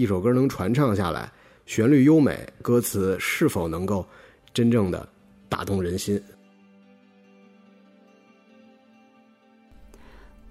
[0.00, 1.30] 一首歌能传唱下来，
[1.66, 4.02] 旋律优美，歌词是否能够
[4.54, 5.06] 真正的
[5.46, 6.18] 打动人心？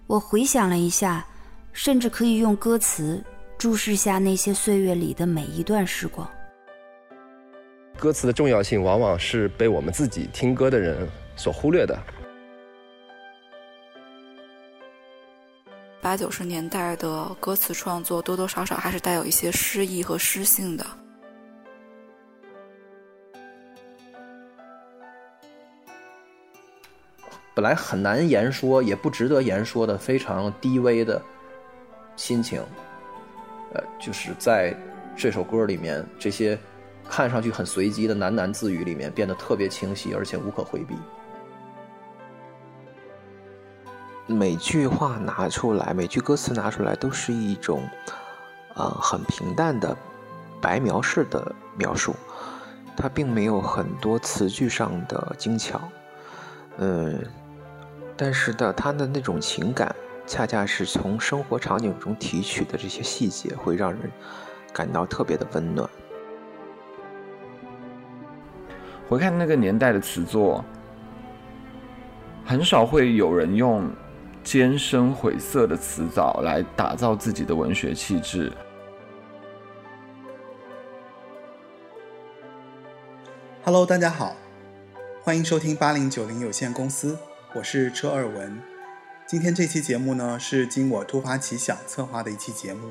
[0.06, 1.26] 我回想了一下，
[1.74, 3.24] 甚至可以用歌词
[3.58, 6.29] 注视下那些岁月里的每一段时光。
[7.97, 12.00] 歌词的重要性往往是被我们自己听歌的人所忽略的。
[16.09, 20.84] 八九十年代的歌词创作多多少少还是带有一些诗意和诗性的。
[27.53, 31.22] 本来很难言说，也不值得言说的非常低微的
[32.16, 32.59] 心情，
[33.76, 34.76] 呃，就是在
[35.16, 36.58] 这首歌里面，这些
[37.08, 40.95] 看上去很随机的喃喃自语里面变得特别清晰，而且无可回避。
[44.32, 47.82] 每句话拿出来，每句歌词拿出来，都是一种，
[48.76, 49.98] 呃，很平淡的
[50.62, 52.16] 白描式的描述，
[52.96, 55.81] 它并没有很多词句上的精巧，
[56.78, 57.20] 嗯，
[58.16, 59.95] 但是的，他的那种情感，
[60.28, 64.02] 恰恰是从生活场景中提取的这些细节，会让人
[64.72, 65.90] 感到特别的温暖。
[69.09, 70.64] 回看那个年代的词作，
[72.46, 73.92] 很少会有人用。
[74.44, 78.52] 艰深晦涩的词藻来打造自己的文学气质。
[83.64, 84.36] Hello，大家好，
[85.22, 87.18] 欢迎收听八零九零有限公司，
[87.54, 88.59] 我是车尔文。
[89.28, 92.90] 今天这期节目呢，是经我突发奇想策划的一期节目。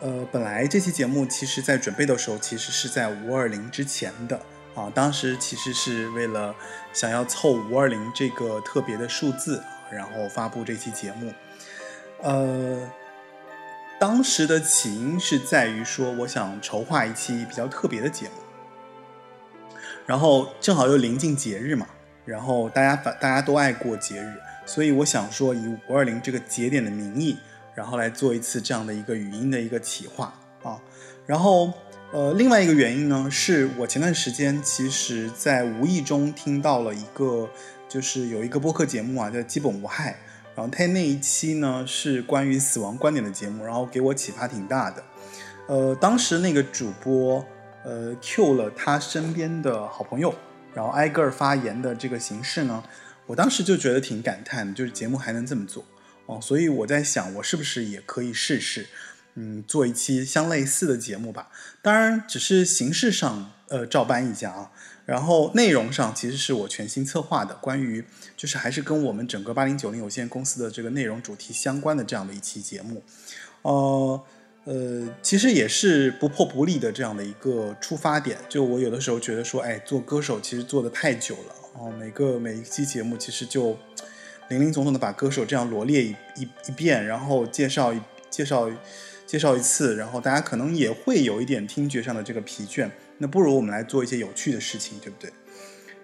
[0.00, 4.40] 呃，本来这期节目其实在准备的时候，其实是在五二零之前的
[4.74, 6.52] 啊，当时其实是为了
[6.92, 9.62] 想要凑五二零这个特别的数字。
[9.94, 11.32] 然后发布这期节目，
[12.20, 12.90] 呃，
[14.00, 21.86] 当时的起因是在于说，我想筹划一期比较特别的节目，然后正好又临近节日嘛，
[22.24, 24.34] 然后大家反大家都爱过节日，
[24.66, 27.38] 所以我想说以五二零这个节点的名义，
[27.76, 30.34] 然后来做一次这样的一个语音的一个企划
[30.64, 30.80] 啊，
[31.24, 31.72] 然后
[32.10, 37.48] 呃，另外一个原因呢，是我前段时间其实在无意中听到了一个。
[37.94, 40.10] 就是有一个播客节目啊，叫《基本无害》，
[40.56, 45.04] 然后他那一期呢是关于死亡观点的节目，然后给我启发挺大的。
[45.68, 47.46] 呃，当时那个主播
[47.84, 50.34] 呃 Q 了他身边的好朋友，
[50.74, 52.82] 然后挨个发言的这个形式呢，
[53.26, 55.84] 我当时就觉得挺感叹，就是节目还能这么做
[56.26, 58.88] 哦，所以我在想，我是不是也可以试试，
[59.36, 61.48] 嗯，做一期相类似的节目吧？
[61.80, 64.72] 当然，只是形式上呃照搬一下啊。
[65.06, 68.04] 然后内容上其实是我全新策划的，关于
[68.36, 73.02] 就是还是跟我们整个八零九零有限公司的这个内容主题相关的这样的一期节目，
[73.62, 74.24] 呃
[74.64, 78.38] 呃，其实也是不破不立的这样的一个出发点。
[78.48, 83.76] 就我有的时候觉得说，哎，做歌手其实做的太久了，哦，每个每一期节目其实就
[84.48, 88.00] 零零总总的把歌手这样罗列一一一遍，然后介绍一
[88.30, 88.70] 介绍
[89.26, 92.88] 介绍一次，然后大家可能也会有一点听觉上的这个疲倦。
[93.18, 95.32] 那不如我们来做一些有趣的事情，对不对？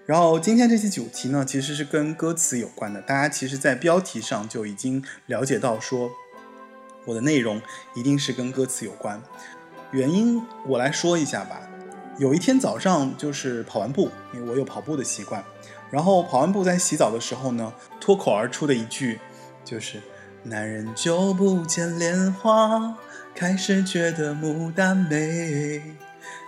[0.06, 3.00] 然后今天这期主题呢，其实是跟歌词有关的。
[3.02, 6.10] 大家其实，在标题上就已经了解到，说
[7.04, 7.62] 我的内容
[7.94, 9.22] 一定是跟歌词有关。
[9.92, 11.60] 原因我来说一下吧。
[12.18, 15.44] 有一天早上，就是跑完步，因为我有跑步的习惯。
[15.90, 19.18] 然后跑完步在洗澡的时候呢，脱口而出的一句
[19.64, 20.00] 就是
[20.44, 22.96] ：“男人久不见莲花，
[23.34, 25.82] 开始觉得牡丹美。”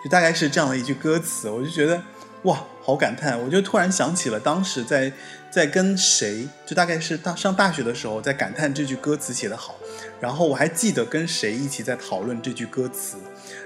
[0.02, 2.02] 就大概是这样的一句歌词，我就觉得
[2.42, 3.40] 哇，好感叹！
[3.40, 5.12] 我就突然想起了当时在
[5.50, 9.76] 在跟谁，就大概是大上大学的时候，在感叹这句歌词写得好。
[10.20, 13.16] 然后我还记得跟谁一起在讨论这句歌词，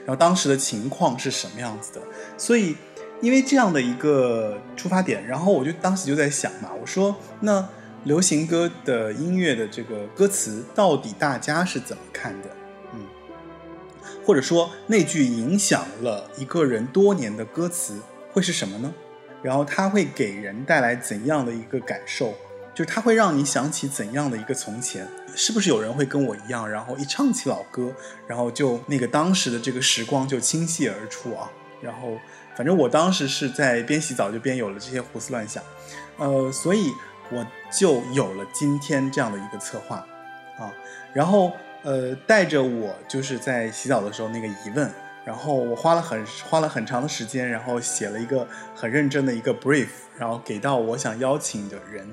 [0.04, 2.02] 然后当时的情况是什么样子的。
[2.36, 2.76] 所以
[3.22, 7.66] 因为这样的一个出发点，然后我就当时就在想嘛，我说那
[8.04, 12.48] 流行歌的音乐的这个歌词，到底大家是怎么看的？
[14.26, 18.02] 或者说那句影响了一个人多年的歌词
[18.32, 18.92] 会是什么呢？
[19.40, 22.34] 然后它会给人带来怎样的一个感受？
[22.74, 25.06] 就是它会让你想起怎样的一个从前？
[25.36, 27.92] 是不是有人会跟我一样，然后一唱起老歌，
[28.26, 31.48] 然后就那个当时的这个时光就倾泻而出啊？
[31.80, 32.18] 然后
[32.56, 35.62] 反正我当时是在边洗澡就边有了这些胡思乱想，
[36.16, 36.92] 呃，所以
[37.30, 40.04] 我就有了今天这样的一个策划
[40.58, 40.74] 啊，
[41.14, 41.52] 然后。
[41.86, 44.90] 呃，带着我就是在洗澡的时候那个疑问，
[45.24, 48.44] 然后我花了很花了很长的时间，然后写了一个
[48.74, 49.86] 很认真的一个 brief，
[50.18, 52.04] 然后给到我想邀请的人，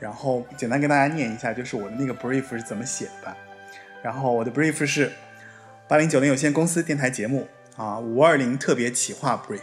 [0.00, 3.36] 然后简单跟大家念一下，就是我的那个 brief 是怎么写的吧。
[4.02, 5.12] 然后我的 brief 是，
[5.86, 7.46] 八零九零有限公司电台节目
[7.76, 9.60] 啊，五二零特别企划 brief。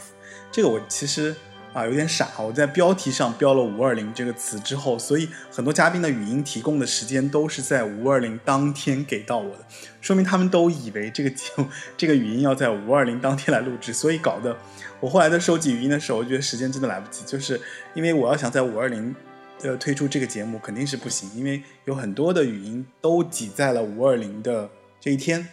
[0.50, 1.36] 这个我其实
[1.74, 9.66] 啊有点傻，我在标题上标了五二零这个词之后，所以很多嘉宾的语音提供的时间都是在五二零当天给到我的，
[10.02, 14.58] 说明他们都以为这个节目这个语音要在五二零当天来录制，所以搞得
[15.00, 17.60] 我后来在收集语音的时候，我觉得时间真的来不及，就是
[17.94, 19.16] 因为我要想在五二零。
[19.64, 24.70] 呃，推出这个节目肯定是不行，因为有很多的语音都挤在了五二零的
[25.00, 25.48] 这一天。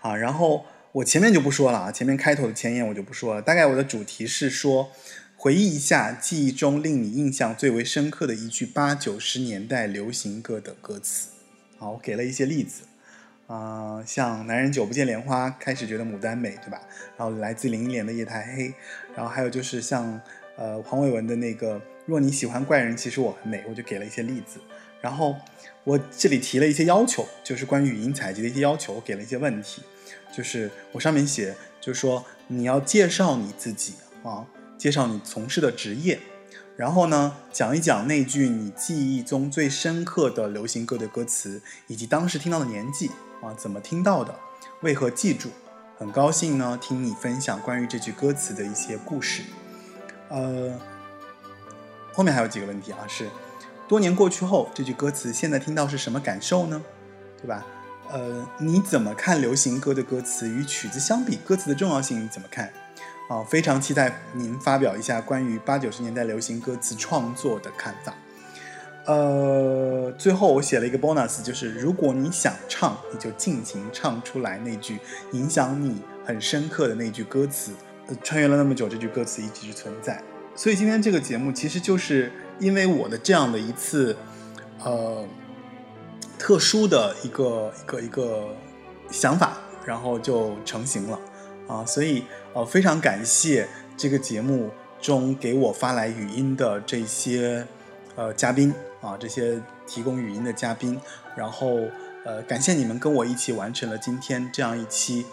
[0.00, 3.40] 啊，然后我前面就不说了啊，前面开头的前言我就不说了。
[3.40, 4.90] 大概我的主题是说，
[5.36, 11.28] 回忆一下记忆中令你印象最为深刻的一句八九十年代流行歌的歌词。
[11.78, 12.82] 好，我给了一些例子，
[13.46, 16.80] 啊，像男人久不见莲花，开始觉得牡丹美，对吧？
[17.16, 18.74] 然后来自林忆莲的夜太黑，
[19.14, 20.20] 然后还有就是像
[20.56, 21.80] 呃黄伟文的那个。
[22.06, 24.58] 若你喜欢怪人，其实我很美，我就给了一些例子。
[25.00, 25.36] 然后
[25.84, 29.82] 我这里提了一些要求，就是关于语音采集的一些要求，我给了一些问题。
[30.32, 34.46] 就是我上面写，就是说你要介绍你自己啊，
[34.78, 36.20] 介绍你从事的职业，
[36.76, 43.08] 然后呢讲一讲那句你记忆中最深刻的流行歌的歌词，以及当时听到的年纪
[43.42, 44.34] 啊，怎么听到的，
[44.82, 45.50] 为何记住。
[45.98, 49.42] 很高兴呢听你分享关于这句歌词的一些故事，
[50.28, 50.78] 呃。
[52.12, 53.30] 后面还有几个问题啊，是
[53.88, 56.82] 多年过去后，这句歌词现在听到是什么感受呢？
[57.40, 57.64] 对吧？
[58.12, 62.70] 呃，你怎么看流行歌的歌词与曲子相比，歌词的重要性你怎么看？
[63.28, 68.14] 啊，非常期待您发表一下关于八九十年代流行歌词创作的看法。
[69.06, 74.98] 呃，最后我写了一个 bonus，就是如果你想唱，你就尽情唱出来那句
[75.32, 77.72] 影响你很深刻的那句歌词。
[78.24, 80.20] 穿越了那么久，这句歌词一直存在。
[80.56, 84.16] 所以今天这个节目其实就是因为我的这样的一次，
[84.82, 85.24] 呃，
[86.40, 88.48] 特殊的一个一个一个
[89.10, 91.20] 想法，然后就成型了
[91.68, 91.84] 啊！
[91.84, 94.70] 所以呃，非常感谢这个节目
[95.02, 97.66] 中给我发来语音的这些
[98.16, 98.72] 呃嘉宾
[99.02, 100.98] 啊，这些提供语音的嘉宾，
[101.36, 101.78] 然后
[102.24, 105.26] 呃，感谢你们跟我一起完成了今天这样一期。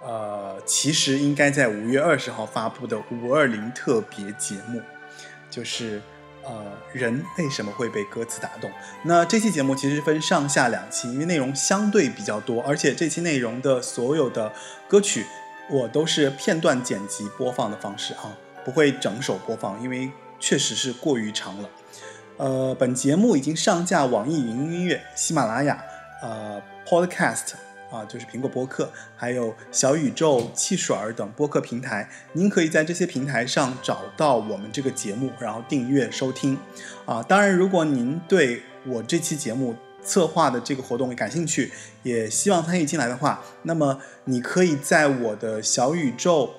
[0.00, 4.80] 呃，其实应该在五月二十号发布的五二零特别节目，
[5.48, 6.02] 就是
[6.48, 6.64] 呃，
[6.94, 8.70] 人为什么会被歌词打动？
[9.04, 14.50] 那这期节目其实分上下两期，因为内容相对比较多，而且这期内容的所有的
[14.88, 15.26] 歌曲
[15.70, 18.32] 我都是片段剪辑播放的方式啊，
[18.64, 20.10] 不会整首播放，因为
[20.40, 21.68] 确实是过于长了。
[22.38, 25.84] 呃，本节目已经上架网易云音乐、喜马拉雅、
[26.22, 27.67] 呃，Podcast。
[27.90, 36.58] 啊，就是苹果播客，还有小宇宙、汽水儿等播客平台，您可以在这些平台上找到我们这个节目，然后订阅收听。
[37.06, 46.50] 啊，当然，如果您对我这期节目策划的这个活动感兴趣，也希望参与进来的话，那么你可以在我的小宇宙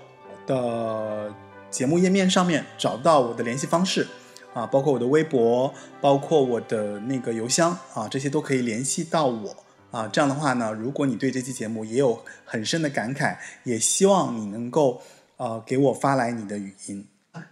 [0.47, 1.33] 的
[1.69, 4.07] 节目页面上面找到我的联系方式，
[4.53, 5.71] 啊，包括我的微博，
[6.01, 9.55] 包括我的那个邮箱，啊，这些都可以联系到我。
[9.91, 15.01] 啊，这样的话呢，如果你对这期节目也有很深的感慨，也希望你能够
[15.37, 17.07] 呃给我发来你的语音。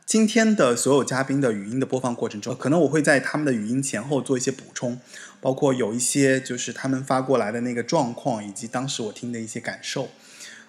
[0.05, 4.99] 今天的所有嘉宾的语音的播放过程中，可能我会在他们的语音前后做一些补充，
[5.39, 10.09] 包括有一些就是他们发过来的那个状况，以及当时我听的一些感受。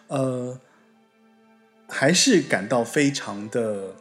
[0.06, 0.58] 呃，
[1.86, 3.94] 还是感到非常的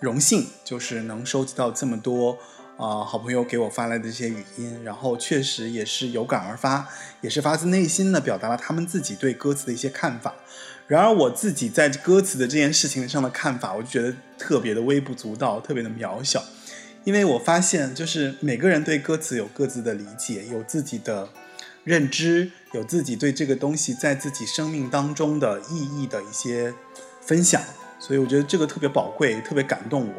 [0.00, 2.38] 荣幸，就是能收集到这么多。
[2.76, 6.88] 啊，好朋友给我发来的这些语音，然后确实也是有感而发，
[7.20, 10.34] 也是发自内心的表达了他们自己对歌词的一些看法。
[10.88, 16.42] 然而我自己在歌词的这件事情上的看法，我就觉得特别的微不足道，特别的渺小。
[17.04, 21.28] 因为我发现，就是每个人对歌词有各自的理解，有自己的
[21.84, 26.74] 认知，有自己对这个东西在自己生命当中的意义的一些
[27.20, 27.62] 分享。
[28.00, 30.14] 所以我觉得这个特别宝贵，特别感动我。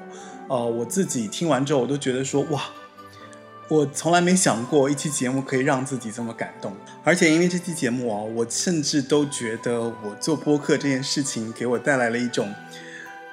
[0.47, 2.61] 呃，我自己听完之后，我都觉得说哇，
[3.67, 6.71] 我从来没想过一期节目可以让自己这么感动。
[7.03, 12.53] 而且因为这期节目啊，我甚至都觉得我做播客这件事情给我带来了一种，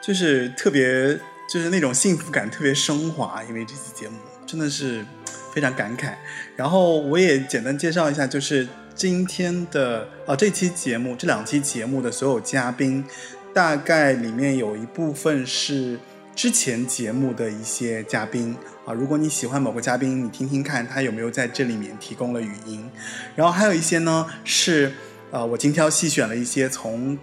[0.00, 1.18] 就是特别
[1.52, 3.44] 就是那种幸福感特别升华。
[3.44, 4.16] 因为这期节目
[4.46, 5.04] 真的是
[5.52, 6.14] 非常感慨。
[6.56, 13.04] 然后我也简单介绍一下，就是今天的啊这期节目这两期节目的所有嘉宾，
[13.52, 15.98] 大概里面有一部分是。
[16.34, 22.88] 之前节目的一些嘉宾啊，如果你喜欢某个嘉宾，你听听看他有没有在这里面提供了语音。
[23.36, 24.92] 然后还有一些呢是，
[25.30, 27.16] 呃，我精挑细选了一些从，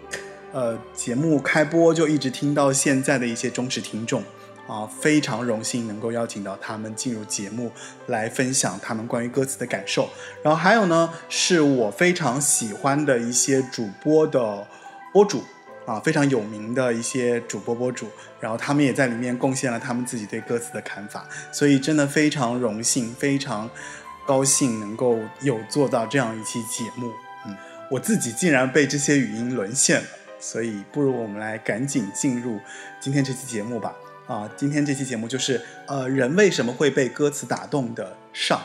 [0.54, 4.24] 呃，节目开播就一直听到现在的一些忠实听众，
[4.68, 7.72] 啊，非常荣幸能够邀请到他们进入节目
[8.08, 10.08] 来分享他们关于歌词的感受。
[10.44, 14.68] 然后还有呢，是我非常喜欢的一些主播的
[15.12, 15.44] 播主
[15.90, 18.08] 啊，非常有名的一些主播播主，
[18.40, 23.68] 然后他们也在里面贡献了他们自己对歌词的看法，所以真的非常荣幸，非常
[24.24, 27.12] 高兴能够有做到这样一期节目。
[27.48, 27.58] 嗯，
[27.90, 30.08] 我自己竟然被这些语音沦陷了，
[30.40, 32.60] 所以不如我们来赶紧进入
[33.00, 33.96] 今天这期节目吧。
[34.28, 38.62] 啊，今天这期节目就是呃，人为什么会被歌词打动的上。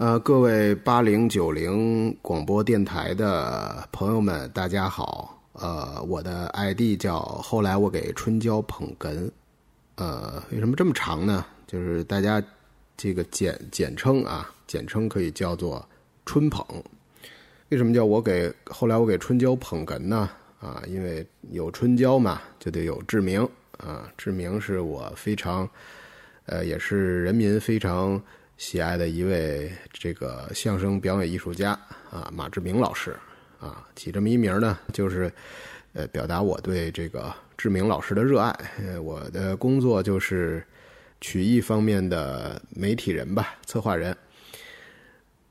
[0.00, 5.38] 呃，各位八零九零广播电台的朋友们，大家好。
[5.52, 9.30] 呃，我的 ID 叫后来我给春娇捧哏。
[9.96, 11.44] 呃，为什么这么长呢？
[11.66, 12.42] 就是大家
[12.96, 15.86] 这个简简称啊，简称可以叫做
[16.24, 16.64] 春捧。
[17.68, 20.30] 为什么叫我给后来我给春娇捧哏呢？
[20.60, 24.10] 啊，因为有春娇嘛，就得有志明啊。
[24.16, 25.68] 志明是我非常，
[26.46, 28.18] 呃，也是人民非常。
[28.60, 31.70] 喜爱的一位这个相声表演艺术家
[32.10, 33.16] 啊，马志明老师
[33.58, 35.32] 啊，起这么一名呢，就是
[35.94, 38.54] 呃，表达我对这个志明老师的热爱。
[39.02, 40.62] 我的工作就是
[41.22, 44.14] 曲艺方面的媒体人吧，策划人。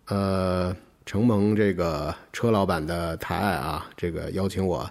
[0.06, 4.88] 呃，承蒙这个车老板的抬爱啊，这个邀请我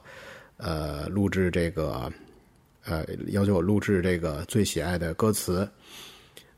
[0.56, 2.12] 呃录制这个
[2.84, 5.66] 呃要求我录制这个最喜爱的歌词。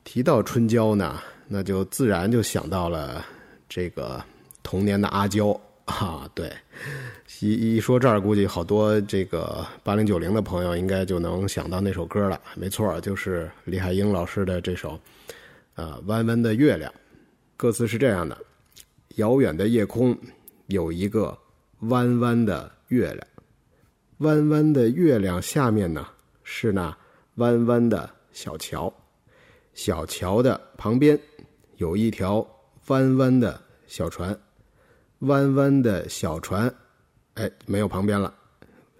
[0.04, 1.20] 提到春娇呢。
[1.52, 3.26] 那就自然就想到了
[3.68, 4.22] 这个
[4.62, 5.48] 童年的阿娇
[5.84, 6.48] 啊，对，
[7.40, 12.40] 一一说这儿，估计好多这个八零九零的朋友应该就能想到那首歌了。
[12.54, 14.90] 没错，就是李海英老师的这首
[15.74, 16.88] 《呃弯弯的月亮》，
[17.56, 18.38] 歌词是这样的：
[19.16, 20.16] 遥远的夜空
[20.68, 21.36] 有一个
[21.80, 23.26] 弯弯的月亮，
[24.18, 26.06] 弯弯的月亮下面呢
[26.44, 26.96] 是那
[27.34, 28.92] 弯弯的小桥，
[29.74, 31.18] 小桥的旁边。
[31.80, 32.46] 有一条
[32.88, 34.38] 弯弯的小船，
[35.20, 36.70] 弯弯的小船，
[37.34, 38.34] 哎，没有旁边了。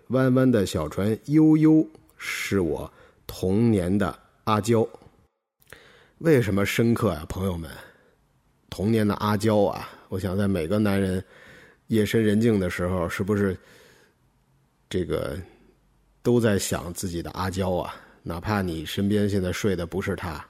[0.08, 2.90] 弯弯的小船悠悠，是我
[3.26, 4.88] 童年的阿娇。
[6.20, 7.70] 为什么深刻啊，朋友们？
[8.70, 11.22] 童年的阿娇啊，我想在每个男人
[11.88, 13.54] 夜深人静的时候，是不是
[14.88, 15.38] 这个
[16.22, 17.94] 都在想自己的阿娇啊？
[18.22, 20.42] 哪怕你身边现在睡的不是他。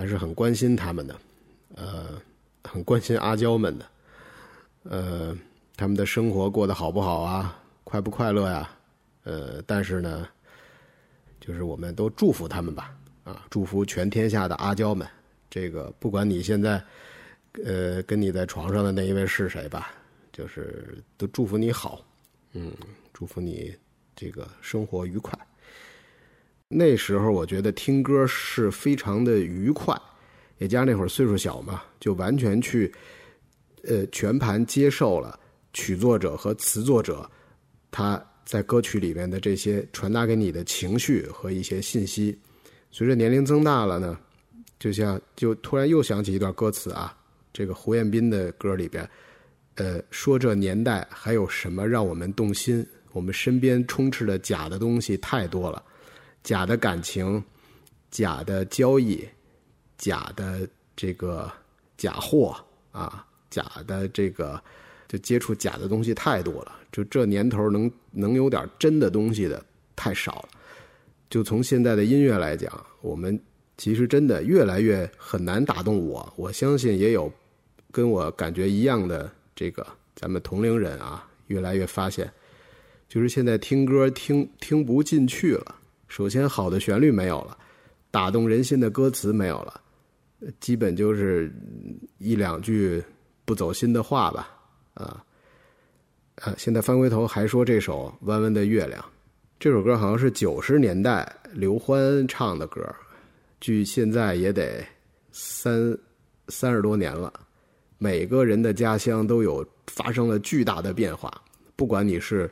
[0.00, 1.14] 还是很关心他们的，
[1.74, 2.18] 呃，
[2.64, 3.86] 很关心阿娇们的，
[4.84, 5.36] 呃，
[5.76, 8.70] 他们的生活过得好不好啊，快不快乐呀？
[9.24, 10.26] 呃，但是呢，
[11.38, 15.06] 就是我们都祝福他们吧，啊，祝福全天下的阿娇们。
[15.50, 16.82] 这个不管你现在，
[17.62, 19.92] 呃，跟你在床上的那一位是谁吧，
[20.32, 22.02] 就是都祝福你好，
[22.54, 22.72] 嗯，
[23.12, 23.76] 祝福你
[24.16, 25.38] 这个生活愉快。
[26.72, 29.92] 那时候我觉得听歌是非常的愉快，
[30.58, 32.94] 也加上那会儿岁数小嘛，就完全去，
[33.82, 35.36] 呃，全盘接受了
[35.72, 37.28] 曲作者和词作者
[37.90, 42.38] 他在歌曲里面的这些传达给你的情绪和一些信息。
[42.92, 44.16] 随着年龄增大了呢，
[44.78, 47.12] 就像就突然又想起一段歌词啊，
[47.52, 49.10] 这个胡彦斌的歌里边，
[49.74, 52.86] 呃，说这年代还有什么让我们动心？
[53.10, 55.82] 我们身边充斥的假的东西太多了。
[56.42, 57.42] 假的感情，
[58.10, 59.26] 假的交易，
[59.98, 61.50] 假的这个
[61.96, 62.56] 假货
[62.92, 64.60] 啊，假的这个
[65.06, 66.78] 就接触假的东西太多了。
[66.90, 70.48] 就这年头能能有点真的东西的太少了。
[71.28, 73.38] 就从现在的音乐来讲，我们
[73.76, 76.32] 其实真的越来越很难打动我。
[76.36, 77.32] 我相信也有
[77.92, 82.28] 跟我感觉一样的这个咱们同龄人啊，越来越发现，
[83.08, 85.76] 就是现在听歌听听不进去了。
[86.10, 87.56] 首先，好的旋律没有了，
[88.10, 89.80] 打动人心的歌词没有了，
[90.58, 91.50] 基本就是
[92.18, 93.00] 一两句
[93.44, 94.50] 不走心的话吧，
[94.94, 95.24] 啊，
[96.42, 99.00] 啊，现在翻回头还说这首《弯弯的月亮》，
[99.60, 102.84] 这首歌好像是九十年代刘欢唱的歌，
[103.60, 104.84] 距现在也得
[105.30, 105.96] 三
[106.48, 107.32] 三十多年了。
[107.98, 111.30] 每个人的家乡都有发生了巨大的变化，
[111.76, 112.50] 不管你是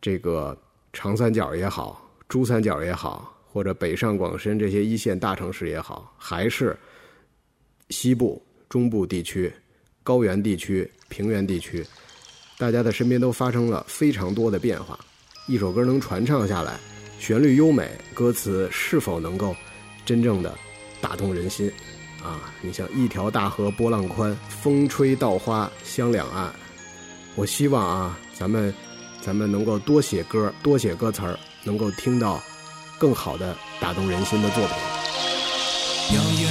[0.00, 0.56] 这个
[0.92, 2.06] 长三角也好。
[2.30, 6.78] 珠三角也好，或者北上广深这些一线大城市也好，还是
[7.88, 9.52] 西部、中部地区，
[10.04, 11.84] 高原地区、平原地区，
[12.56, 14.96] 大家的身边都发生了非常多的变化。
[15.48, 16.78] 一首歌能传唱下来，
[17.18, 19.56] 旋律优美，歌词是否能够
[20.06, 20.56] 真正的
[21.00, 21.68] 打动人心？
[22.22, 26.54] 啊，你像一条大河波浪宽，风吹稻花香两岸。
[27.34, 28.72] 我希望啊，咱们
[29.20, 32.40] 咱们能够多写歌，多写歌词儿，能够听到
[32.98, 34.76] 更好的打动人心的作品。
[36.16, 36.42] 遥远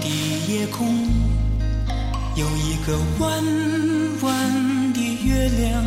[0.00, 0.86] 的夜空
[2.36, 3.42] 有一个弯
[4.22, 5.84] 弯的月亮，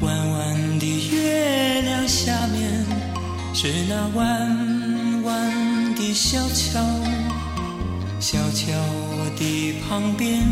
[0.00, 2.84] 弯弯的月亮下面
[3.54, 6.80] 是那弯弯的小桥，
[8.18, 8.74] 小桥
[9.36, 10.42] 的旁边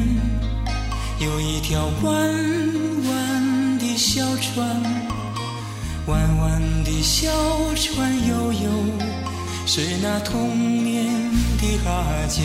[1.19, 2.15] 有一条弯
[3.09, 5.08] 弯的小船，
[6.09, 7.31] 弯弯的小
[7.75, 8.71] 船悠悠。
[9.67, 11.07] 是那童年
[11.59, 12.43] 的阿娇。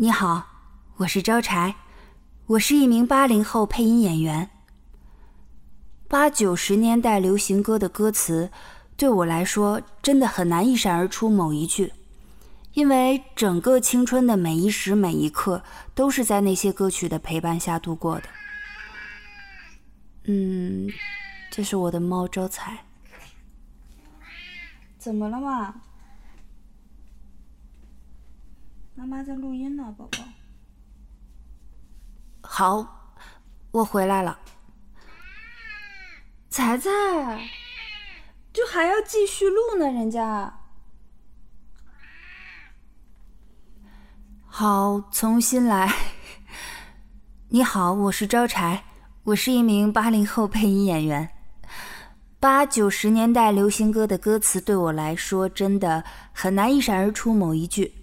[0.00, 0.46] 你好，
[0.98, 1.74] 我是招柴，
[2.46, 4.48] 我是一名八零后配音演员。
[6.06, 8.48] 八九十年代流行歌的歌词，
[8.96, 11.92] 对我来说真的很难一闪而出某一句，
[12.74, 15.64] 因为整个青春的每一时每一刻
[15.96, 18.28] 都是在那些歌曲的陪伴下度过的。
[20.26, 20.88] 嗯，
[21.50, 22.84] 这是我的猫招财。
[24.96, 25.74] 怎么了嘛？
[28.98, 30.18] 妈妈在录音呢，宝宝。
[32.40, 33.14] 好，
[33.70, 34.36] 我回来了。
[36.50, 36.90] 才才，
[38.52, 40.52] 就还要继续录呢，人家。
[44.44, 45.94] 好，重新来。
[47.50, 48.82] 你好，我是招柴，
[49.22, 51.30] 我是一名八零后配音演员。
[52.40, 57.94] 八九十年代流行歌的歌词对我来说真的很难一闪而出某一句，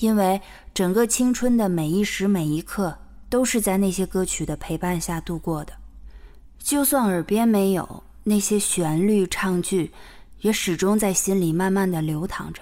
[0.00, 0.40] 因为
[0.74, 5.72] 整个青春的每一时每一刻都是在那些歌曲的陪伴下度过的。
[6.58, 9.92] 就算耳边没有那些旋律唱句，
[10.40, 12.60] 也始终在心里慢慢的流淌着。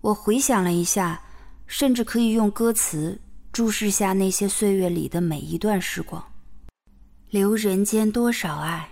[0.00, 1.20] 我回想了一下，
[1.66, 3.20] 甚至可以用歌词
[3.52, 6.22] 注视下那些岁月里的每一段时光。
[7.30, 8.88] 留人间多少爱，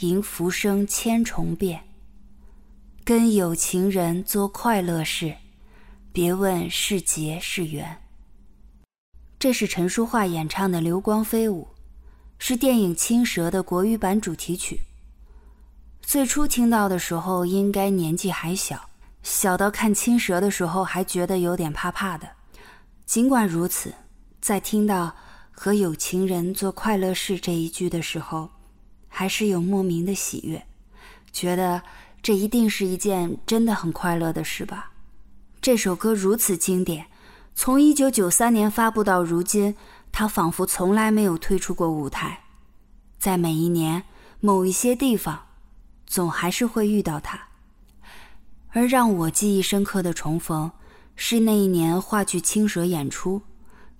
[0.00, 1.80] 迎浮生千重变。
[3.04, 5.34] 跟有情人做快乐事，
[6.12, 8.02] 别问是劫是缘。
[9.38, 11.68] 这是陈淑桦演唱的《流光飞舞》，
[12.38, 14.80] 是电影《青蛇》的国语版主题曲。
[16.02, 18.88] 最初听到的时候，应该年纪还小，
[19.22, 22.28] 小到看《青蛇》的时候还觉得有点怕怕的。
[23.06, 23.94] 尽管如此，
[24.40, 25.14] 在听到
[25.52, 28.50] “和有情人做快乐事”这一句的时候，
[29.06, 30.66] 还是有莫名的喜悦，
[31.30, 31.80] 觉得
[32.22, 34.90] 这一定是一件真的很快乐的事吧？
[35.60, 37.06] 这首歌如此经典，
[37.54, 39.74] 从一九九三年发布到如今，
[40.12, 42.44] 它仿佛从来没有退出过舞台。
[43.18, 44.04] 在每一年
[44.40, 45.46] 某一些地方，
[46.06, 47.48] 总还是会遇到它。
[48.70, 50.70] 而让我记忆深刻的重逢，
[51.16, 53.42] 是那一年话剧《青蛇》演出，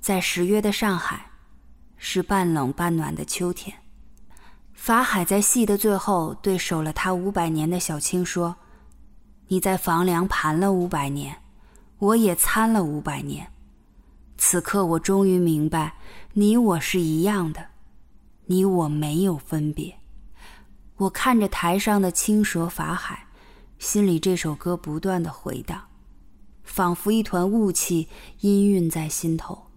[0.00, 1.32] 在十月的上海，
[1.96, 3.76] 是半冷半暖的秋天。
[4.72, 8.54] 法海在戏的最后对守了他五百年的小青说
[9.48, 11.42] ：“你在房梁盘了五百年，
[11.98, 13.50] 我也参了五百年。
[14.36, 15.94] 此刻我终于明白，
[16.32, 17.66] 你我是一样的，
[18.46, 19.94] 你我没有分别。”
[20.98, 23.26] 我看着台上的青蛇法海。
[23.78, 25.80] 心里这首歌不断的回荡，
[26.64, 28.08] 仿佛一团雾气
[28.40, 29.67] 氤氲在心头。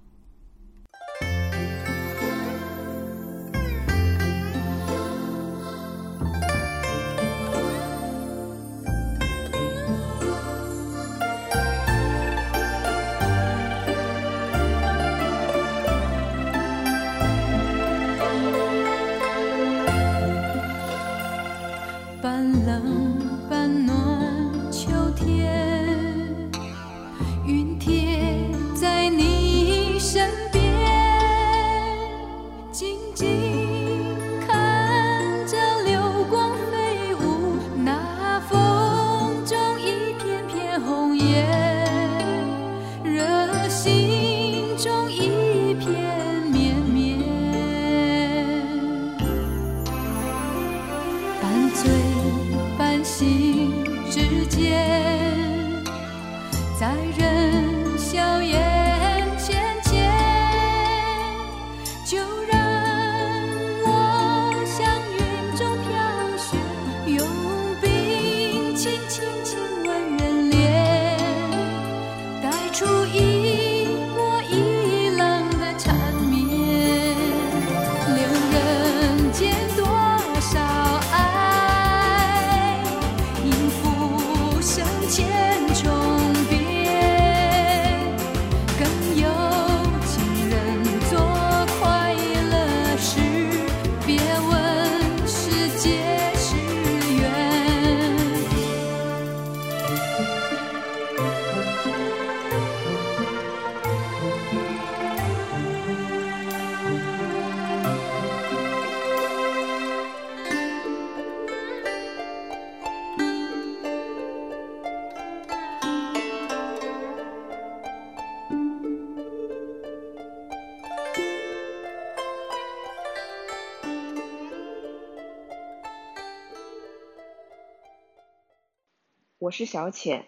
[129.52, 130.28] 我是小浅，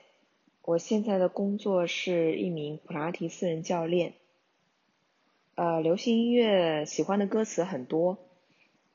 [0.64, 4.16] 我现在的工作是一名普拉提私人教练。
[5.56, 8.18] 呃，流行音乐喜欢的歌词很多，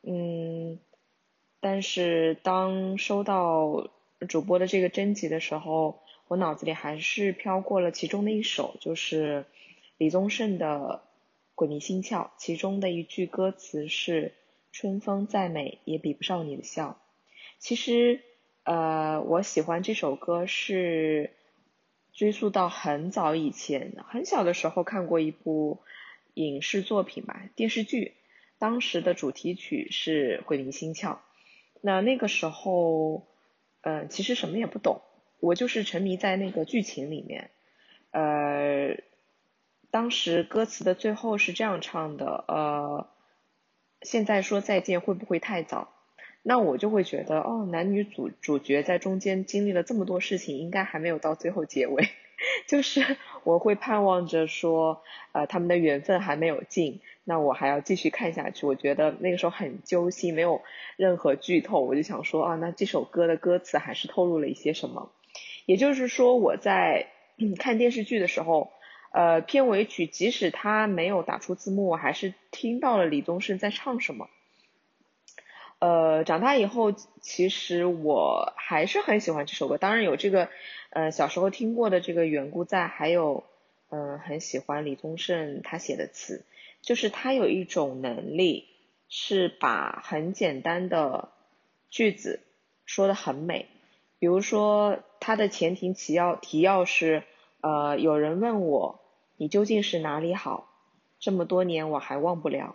[0.02, 0.78] 嗯，
[1.60, 3.88] 但是当收到
[4.28, 9.46] 主播的这个征集的时候，我脑子里还是飘过了其中的一首，就是
[9.96, 11.00] 李宗盛的
[11.54, 14.34] 《鬼迷心窍》，其中的一句歌词是
[14.72, 17.00] “春风再美也比不上你的笑”。
[17.58, 18.20] 其实。
[18.68, 21.30] 呃，我喜欢这首歌是
[22.12, 25.80] 追溯到很早以前，很小的时候看过一部
[26.34, 28.12] 影视作品吧，电视剧，
[28.58, 31.12] 当时的主题曲是《鬼迷心窍》。
[31.80, 33.26] 那那个时候，
[33.80, 35.00] 嗯，其实什么也不懂，
[35.40, 37.50] 我就是沉迷在那个剧情里面。
[38.10, 38.98] 呃，
[39.90, 43.08] 当时歌词的最后是这样唱的，呃，
[44.02, 45.94] 现在说再见会不会太早？
[46.42, 52.08] 那我就会觉得，哦，男女主主角在中间经历了这么多事情，应该还没有到最后结尾，
[52.66, 58.64] 就是我会盼望着说，呃，他们的缘分还没有尽，那我还要继续看下去。
[58.66, 60.62] 我觉得那个时候很揪心，没有
[60.96, 65.10] 任何剧透，我就想说，啊，那这首歌的歌词还是透露了一些什么？
[65.66, 67.08] 也就是说，我在
[67.58, 68.70] 看电视剧的时候，
[69.12, 74.30] 呃，片尾曲即使他没有打出字幕，我还是听到了李宗盛在唱什么。
[75.80, 79.78] 呃，长大以后，其实我还是很喜欢这首歌。
[79.78, 80.48] 当然有这个，
[80.90, 83.44] 呃，小时候听过的这个缘故在，还有，
[83.90, 86.44] 嗯，很喜欢李宗盛他写的词，
[86.82, 88.66] 就是他有一种能力，
[89.08, 91.28] 是把很简单的
[91.90, 92.40] 句子
[92.84, 93.66] 说的很美。
[94.18, 97.22] 比如说，他的前庭提要提要是，
[97.60, 98.98] 呃，有人问我，
[99.36, 100.68] 你究竟是哪里好？
[101.20, 102.74] 这么多年我还忘不了。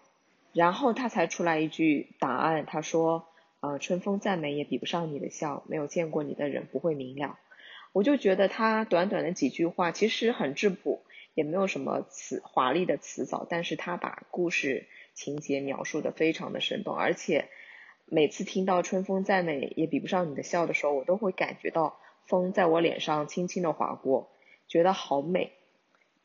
[0.53, 3.27] 然后他才出来一句答案，他说
[3.59, 7.39] ：“呃，春风再美也比不上你的笑，没有见过你的人不会明了。
[7.91, 17.49] 我就觉得他短短的几句话其实很质朴，也没有什么词华丽的词藻，但是他把故事情节描述的非常的生动，而且
[18.05, 24.31] 每次听到春风再美也比不上你的笑的时候，我都会感觉到风在我脸上轻轻的划过，
[24.67, 25.51] 觉得好美，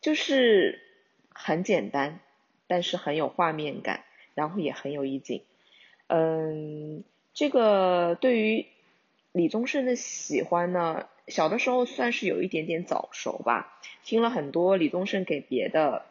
[0.01, 0.81] 就是
[1.29, 2.21] 很简单，
[2.67, 4.05] 但是很有画面感，
[4.39, 5.43] 然后也很有意境，
[6.07, 7.03] 嗯。
[7.35, 8.67] 这个对于
[9.31, 16.05] 李宗盛的喜欢呢，小的时候算是有一点点早熟吧，听了很多李宗盛给别的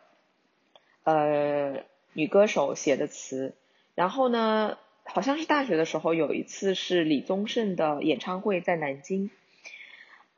[1.03, 3.55] 呃女歌手写的词，
[3.93, 9.29] 然后呢，好像是大学的时候有一次是李宗盛的演唱会在南京，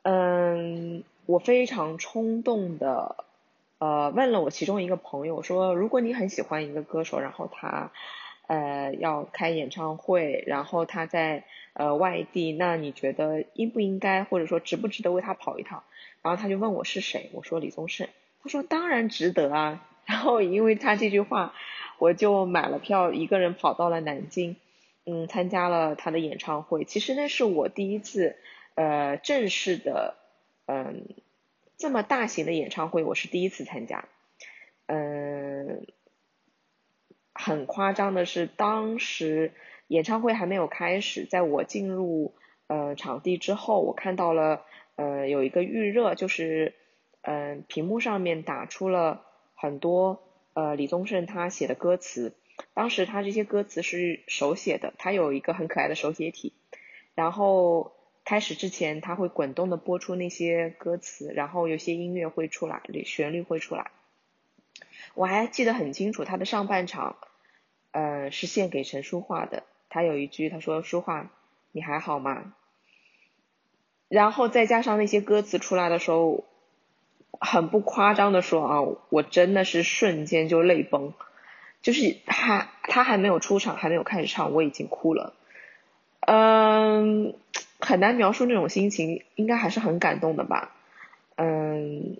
[0.02, 3.26] 嗯，我非常冲动的
[3.80, 7.90] 呃问了我其中一个朋友说，如果你很喜欢一个歌手，然后他。
[8.46, 15.84] 呃，要开演唱会，然后他在呃外地，那你觉得应不应该，或者说值不值得为他跑一趟？
[16.20, 18.08] 然后他就问我是谁，我说李宗盛，
[18.42, 19.86] 他说当然值得啊。
[20.04, 21.54] 然后因为他这句话，
[22.00, 24.56] 我就买了票，一个人跑到了南京，
[25.06, 26.84] 嗯，参加了他的演唱会。
[26.84, 28.34] 其实那是我第一次
[28.74, 30.16] 呃正式的
[30.66, 31.04] 嗯
[31.80, 34.06] 这么大型的演唱会，我是第一次参加，
[34.86, 35.86] 嗯。
[37.32, 39.54] 很夸张的是，当时
[39.86, 42.34] 演唱会还没有开始，在我进入
[42.66, 44.62] 呃场地之后，我看到了
[44.96, 46.74] 呃有一个预热，就是
[47.22, 52.34] 嗯屏幕上面打出了很多呃李宗盛他写的歌词，
[52.74, 56.52] 当时他这些歌词是手写的，他有一个很可爱的手写体，
[57.14, 57.92] 然后
[58.30, 63.90] 开始之前他会滚动的播出那些歌词，然后有些音乐会出来，旋律会出来，
[65.14, 67.16] 我还记得很清楚，他的上半场。
[67.90, 69.64] 呃，是献给陈淑桦的。
[69.88, 71.26] 他有一句，他说：“淑桦，
[71.72, 72.54] 你还好吗？”
[74.06, 76.44] 然后再加上那些歌词出来的时候，
[77.40, 81.14] 很不夸张的说啊，我真的是瞬间就泪崩，
[81.82, 85.34] 就是还他还没有出场，还没有开始唱，我已经哭了。
[86.20, 87.34] 嗯，
[87.80, 90.74] 很难描述那种心情，应该还是很感动的吧。
[91.36, 92.16] 嗯，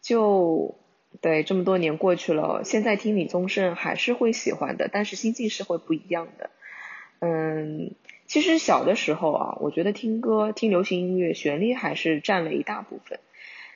[0.00, 0.74] 就。
[1.22, 6.50] 对，这么多年过去了，现在听李宗盛还是会喜欢的，但是心境是会不一样的。
[7.20, 7.92] 嗯，
[8.26, 13.18] 其实小的时候啊，我觉得听歌、听流行音乐，旋律还是占了一大部分。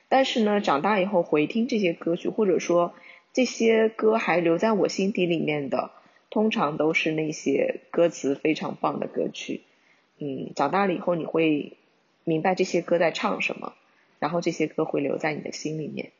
[0.07, 2.93] 但是呢，长大以后回听这些歌曲，或者说
[3.33, 5.91] 这些歌还留在我心底里面的，
[6.29, 9.61] 通常都是那些歌词非常棒的歌曲。
[10.19, 11.77] 嗯，长大了以后你会
[12.23, 13.73] 明白这些歌在唱什么，
[14.19, 16.11] 然后这些歌会留在你的心里面。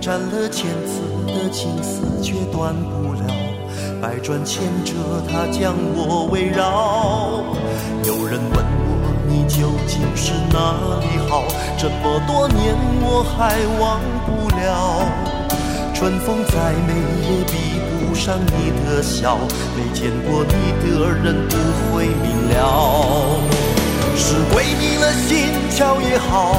[0.00, 3.20] 斩了千次的情丝，却断不了
[4.00, 4.94] 百转千折
[5.28, 7.42] 它将我围绕。
[8.04, 10.56] 有人问我你究竟是哪
[11.00, 11.42] 里好？
[11.76, 15.04] 这么多年我还忘不了。
[15.92, 16.92] 春风再美
[17.26, 19.38] 也比不上你的笑，
[19.74, 21.56] 没见过你的人不
[21.90, 23.40] 会明了。
[24.14, 26.54] 是鬼迷了心窍也好，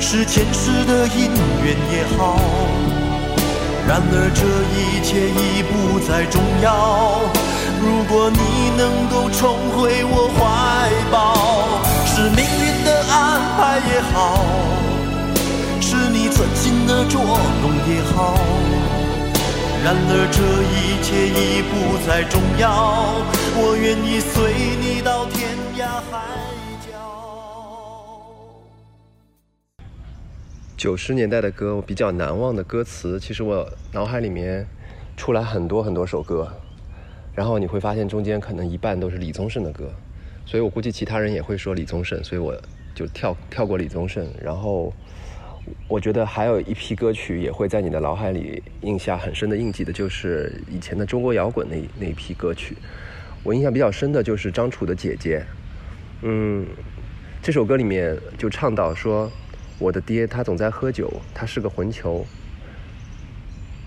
[0.00, 1.30] 是前世的因
[1.62, 2.40] 缘也好。
[3.86, 4.42] 然而这
[4.74, 7.20] 一切已不再重要。
[7.80, 10.38] 如果你能够重回我怀
[11.10, 14.44] 抱，是命运的安排也好，
[15.80, 17.20] 是你存心的捉
[17.62, 18.34] 弄也好。
[19.82, 20.38] 然而这
[20.76, 23.14] 一切已不再重要，
[23.56, 26.49] 我愿意随你到天涯海。
[30.80, 34.66] 九十年代的歌，我比较难忘的歌词，其实我脑海里面
[35.14, 36.50] 出来很多很多首歌，
[37.34, 39.92] 然后你会发现中间可能一半都是李宗盛的歌，
[40.46, 42.58] 所以我估计其他人也会说李宗盛，所以我
[42.94, 44.90] 就跳跳过李宗盛，然后
[45.86, 52.74] 我觉得还有一批歌曲也会在你的脑海里印下很深的印记的，就是以前的中国摇滚那那一批歌曲。
[53.42, 55.40] 我印象比较深的就是张楚的《姐姐》，
[56.22, 56.66] 嗯，
[57.42, 59.30] 这首歌里面就唱到说，
[59.80, 62.24] 我的爹他总在喝酒，他是个混球。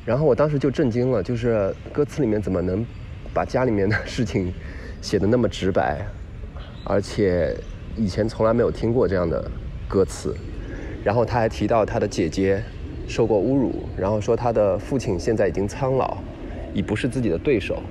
[0.06, 2.86] 然后我当时就震惊了，就是歌词里面怎么能
[3.34, 4.52] 把家里面的事情
[5.02, 6.06] 写的那么直白，
[6.84, 7.56] 而且
[7.96, 9.50] 以前从来没有听过这样的
[9.88, 10.36] 歌词。
[11.04, 12.64] 然后他还提到他的姐姐
[13.08, 16.18] 受过侮辱，然后说他的父亲现在已经苍老，
[16.74, 17.82] 已不是自己的对手，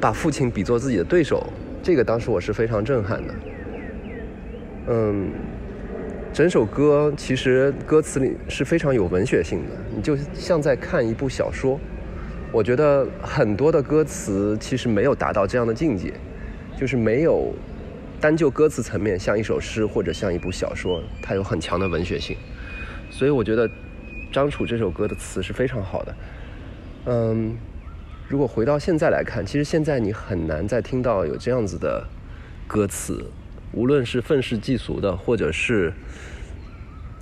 [0.00, 1.46] 把父亲比作自己的对手，
[1.82, 3.34] 这个当时我是非常震撼的。
[4.88, 5.30] 嗯，
[6.32, 11.78] 整首歌其实歌词里是非常有文学性的，你就像在看一部小说。
[12.50, 16.14] 我觉得很多的歌词其实没有达到这样的境界，
[16.78, 17.52] 就是没有。
[18.18, 22.36] 单就歌词层面，像一首诗或者像一部小说，它有很强的文学性，
[23.10, 23.68] 所以我觉得
[24.32, 26.14] 张楚这首歌的词是非常好的。
[27.06, 27.56] 嗯，
[28.28, 32.06] 如果回到现在来看，其实现在你很难再听到有这样子的
[32.68, 33.24] 歌词，
[33.72, 35.92] 无论是愤世嫉俗的，或者是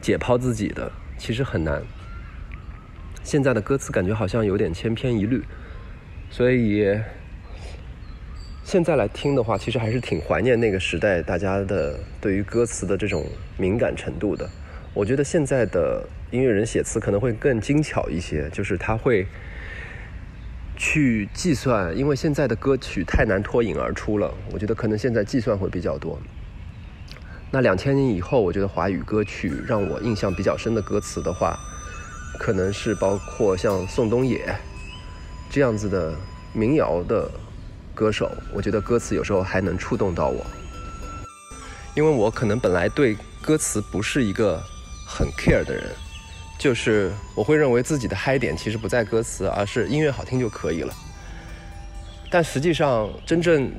[0.01, 1.83] 解剖自己的，其实很难。
[3.23, 5.43] 现在的歌词感觉好像有点千篇一律，
[6.31, 6.99] 所以。
[8.63, 13.27] 现在来听的话，其实还是挺怀念那个时代大家的对于歌词的这种
[13.59, 14.49] 敏感程度的。
[14.95, 19.27] 我觉得现在的音乐人写词可能会更精巧一些，就是他会
[20.77, 24.33] 去计算，因为现在的歌曲太难脱颖而出了。
[24.53, 26.21] 我觉得可能现在计算会比较多。
[27.51, 31.59] 那两千年以后，我觉得华语歌曲让我印象比较深的歌词的话，
[32.39, 34.55] 可能是包括像宋冬野
[35.51, 36.15] 这样子的
[36.53, 37.31] 民谣的。
[37.93, 40.47] 歌手，我觉得歌词有时候还能触动到我，
[41.95, 44.59] 因为我可能本来对歌词不是一个
[45.07, 45.85] 很 care 的人，
[46.59, 50.95] 就是我会认为自己的嗨点其实不在歌词，而是音乐好听就可以了。
[52.31, 53.71] 但实际上，真正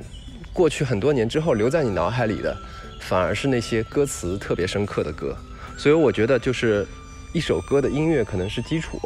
[0.52, 2.56] 过去很多年之后留在你脑海里的，
[3.08, 5.36] 反而是那些歌词特别深刻的歌。
[5.76, 6.86] 所以我觉得，就是
[7.32, 8.98] 一首歌的音乐可能是基础，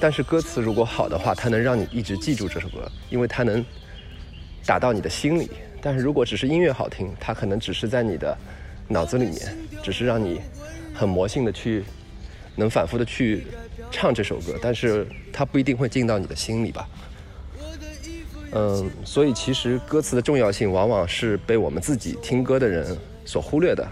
[0.00, 3.64] 但是歌词如果好的话，它能让你一直记住这首歌，因为它能。
[4.66, 5.48] 打到你的心里，
[5.80, 8.36] 但是如果只是音乐好听，它可能只是在你的
[8.86, 10.42] 脑子里面，只是让你
[10.92, 11.82] 很魔性的去
[12.54, 13.46] 能反复的去
[13.90, 16.86] 唱这首歌，但是它不一定会进到你的心里吧。
[18.52, 23.86] 嗯，所以其实歌词的重要性往往是被我们自己听歌的人所忽略的，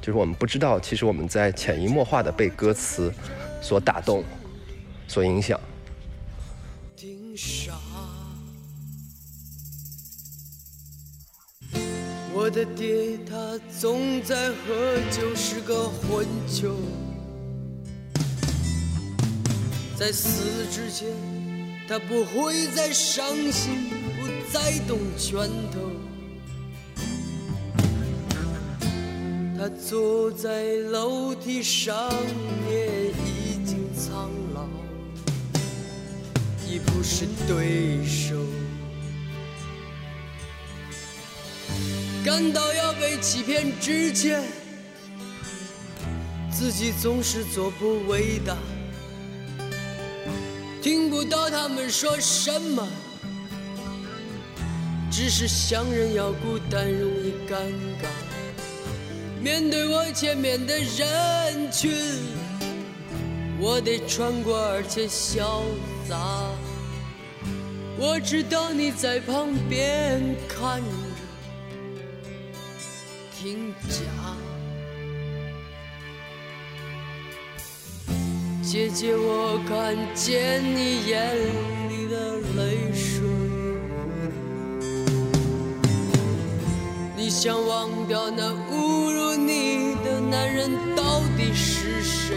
[0.00, 3.12] 就是我们不知道，其实我们在潜移默化的被歌词
[3.60, 4.22] 所打动、
[5.08, 5.60] 所影响。
[12.32, 16.76] 我的爹他总在喝酒，是个混球。
[19.96, 21.08] 在死之前，
[21.88, 23.88] 他不会再伤心，
[24.20, 25.90] 不再动拳头。
[29.56, 32.12] 他坐在楼梯上，
[32.70, 34.68] 也已经苍老，
[36.68, 38.36] 已不是对手。
[42.22, 44.42] 感到要被欺骗之前，
[46.52, 48.54] 自己总是做不伟大。
[50.80, 52.86] 听不到他们说什么，
[55.10, 57.56] 只是想人要孤单容易尴
[58.00, 58.06] 尬。
[59.42, 61.92] 面对我前面的人群，
[63.60, 65.62] 我得穿过而且潇
[66.08, 66.16] 洒。
[67.98, 70.86] 我知道你在旁边看着。
[73.36, 74.37] 听讲，
[78.70, 81.34] 姐姐，我看见你眼
[81.88, 83.26] 里的泪水。
[87.16, 92.36] 你想忘掉那侮辱你的男人到底是谁？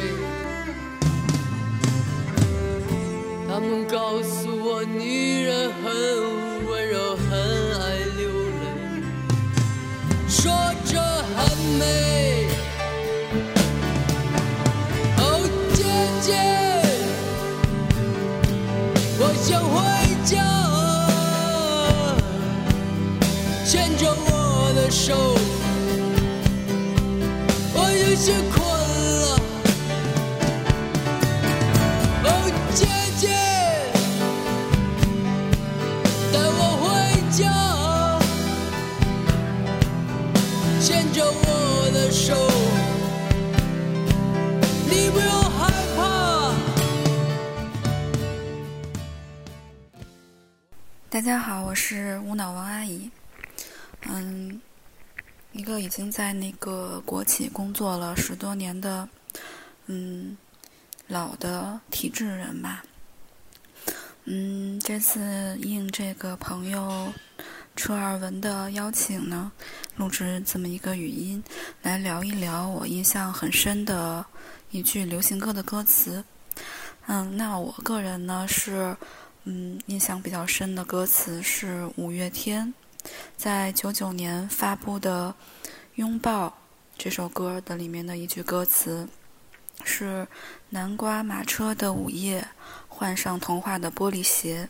[3.50, 5.92] 他们告诉我，女人很
[6.66, 7.28] 温柔，很
[7.82, 9.04] 爱流泪。
[10.30, 10.50] 说
[10.86, 10.98] 着
[11.36, 11.52] 很。
[11.80, 11.86] 美，
[28.22, 28.36] 姐
[33.18, 33.28] 姐，
[36.32, 36.86] 带我回
[37.32, 37.42] 家，
[40.80, 42.36] 牵着我的手，
[44.88, 45.60] 你不用害
[45.98, 46.00] 怕。
[51.10, 53.10] 大家好，我是无脑王阿姨，
[54.08, 54.62] 嗯。
[55.62, 59.08] 一个已经在那个国企工作了十多年的，
[59.86, 60.36] 嗯，
[61.08, 62.84] 老的体制人吧。
[64.24, 67.14] 嗯，这次应这个朋友
[67.76, 69.52] 车尔文的邀请呢，
[69.96, 71.44] 录制这么一个语音，
[71.84, 74.26] 来聊一聊我印象很深的
[74.72, 76.24] 一句流行歌的歌词。
[77.06, 78.98] 嗯，那我个人呢是。
[79.44, 82.72] 嗯，印象比较深的歌词是五月天
[83.38, 85.34] 在九九年发布的
[85.96, 86.48] 《拥抱》
[86.98, 89.08] 这首歌的里面的一句歌词，
[89.84, 90.28] 是
[90.70, 92.48] “南瓜马车的午夜，
[92.88, 94.70] 换上童话的玻璃鞋”。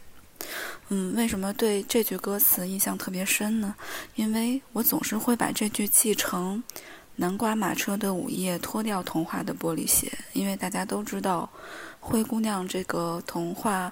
[0.89, 3.75] 嗯，为什么对这句歌词印象特别深呢？
[4.15, 6.63] 因为我总是会把这句记成
[7.17, 11.49] “南瓜马车的午夜，脱掉童话的玻璃鞋”，因为大家都知道
[11.99, 13.91] 灰姑娘这个童话。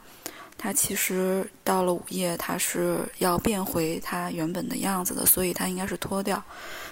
[0.62, 6.44] 它其实到了午夜，它是要变回它原本的样子的，所以它应该是脱掉。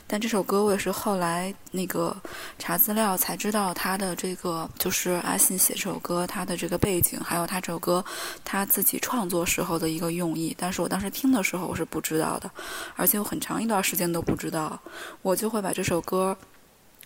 [0.08, 2.16] 但这首歌我也是后来那个
[2.58, 8.04] 查资料才知道，它的这个就是阿信写这首歌，他的这个背景，还有他这首歌
[8.46, 10.56] 他自己创作时候的一个用意。
[10.58, 12.50] 但是我当时听的时候我是不知道的，
[12.96, 14.80] 而且我很长一段时间都不知道，
[15.22, 16.38] 我就会把这首歌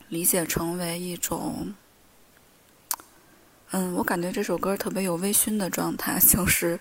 [0.10, 1.74] 理解成为一种。
[3.74, 6.78] 嗯，我感觉这首歌特别有微醺的状态， 就是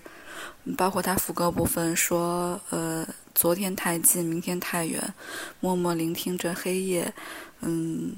[0.75, 5.01] 包括它副歌部分说，呃，昨天太近，明天太远，
[5.61, 7.13] 默默聆听着黑夜，
[7.61, 8.13] 嗯，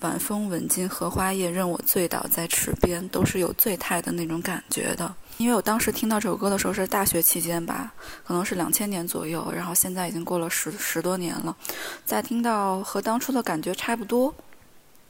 [0.00, 5.14] 晚风吻进荷花叶，任我醉倒在池边，都是有醉态的那种感觉的。
[5.38, 11.56] 因为我当时听到这首歌的时候是大学期间吧，可能是两千年左右，然后现在已经过了十十多年了，
[12.04, 14.34] 在听到和当初的感觉差不多，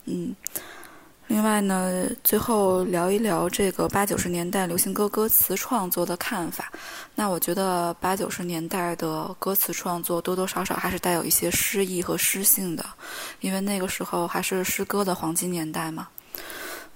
[0.05, 0.37] 嗯。
[1.29, 6.73] 另外呢，最后聊一聊这个八九十年代流行歌歌词创作的看法。
[7.15, 12.85] 那我觉得八九十年代的歌词创作多多少少还是带有一些诗意和诗性的，
[13.41, 16.09] 因为那个时候还是诗歌的黄金年代嘛。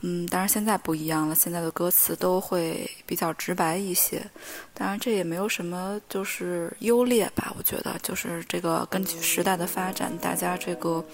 [0.00, 4.24] 嗯，当然现在不一样了，现在的歌词都会比较直白一些。
[4.72, 11.04] 当然这也没有什么就是优劣吧，我觉得就是这个根据时代的发展，大家这个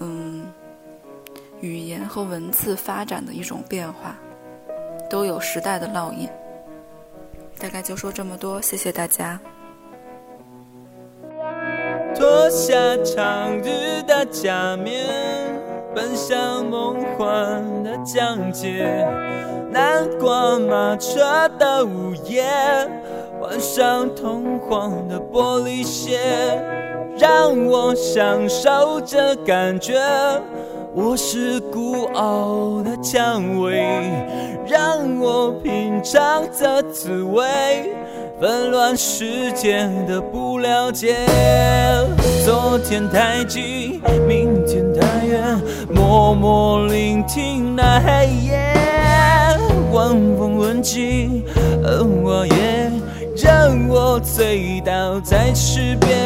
[0.00, 0.46] 嗯。
[1.60, 4.16] 语言和文字发展的一种变化，
[5.10, 6.28] 都有时代的烙印。
[7.58, 9.40] 大概就说这么多，谢谢大家。
[12.14, 15.06] 脱下长日的假面，
[15.94, 19.06] 奔向梦幻的疆界。
[19.70, 22.44] 南瓜马车的午夜，
[23.40, 26.18] 换上通黄的玻璃鞋，
[27.18, 30.00] 让我享受这感觉。
[31.00, 33.78] 我是孤傲的蔷薇，
[34.66, 37.44] 让我品尝这滋味。
[38.40, 41.14] 纷乱世界的不了解，
[42.44, 48.74] 昨天太近，明天太远，默默聆听那黑夜。
[49.92, 51.44] 晚风吻尽
[51.80, 52.90] 荷花叶，
[53.36, 56.18] 让我醉倒在池边。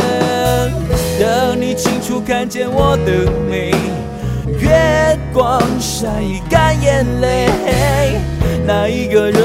[1.21, 3.71] 等你清楚看见我的美。
[4.63, 6.07] 月光晒
[6.49, 7.49] 干眼泪，
[8.65, 9.43] 那一个人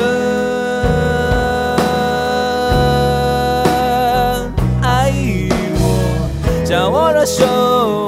[4.83, 5.11] 爱
[5.79, 6.29] 我，
[6.63, 8.06] 将我的手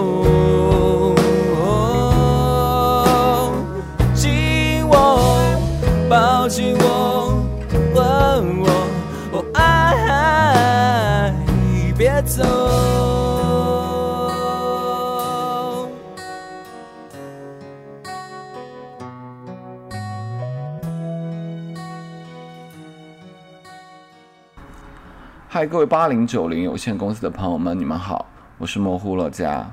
[25.60, 28.26] 嗨，各位八零九零有限公司的朋友们，你们好，
[28.60, 29.70] 我是模糊乐嘉，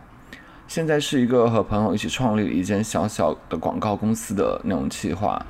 [0.66, 5.40] 现在是一个和朋友一起创立了一间小小的广告公司的内容企划。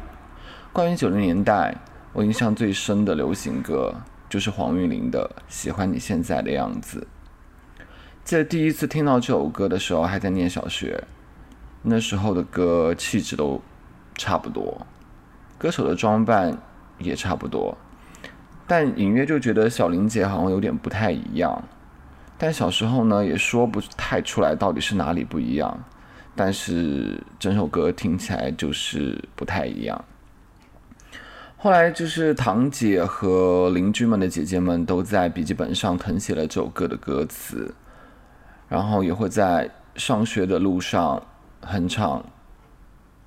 [0.74, 1.74] 关于九零年代，
[2.12, 3.94] 我印象最深的流行歌
[4.28, 7.08] 就是黄韵玲的《喜欢你现在的样子》。
[8.22, 11.02] 记得第一次听到这首歌的时候，还在念小学，
[11.80, 13.58] 那时候的歌气质都
[14.16, 14.86] 差不多，
[15.56, 16.58] 歌手的装扮
[16.98, 17.74] 也差不多。
[18.66, 21.62] 但隐约就觉得小玲姐好像有点不太一样，
[22.36, 25.84] 但小时候呢也说不太出来到底是哪里不一样，
[26.34, 30.04] 但是整首歌听起来就是不太一样。
[31.58, 37.74] 后来就是堂姐和邻居们的姐姐们都在笔记本上誊写了这首歌的歌词，
[38.68, 41.22] 然后也会在上学的路上
[41.62, 42.24] 哼唱。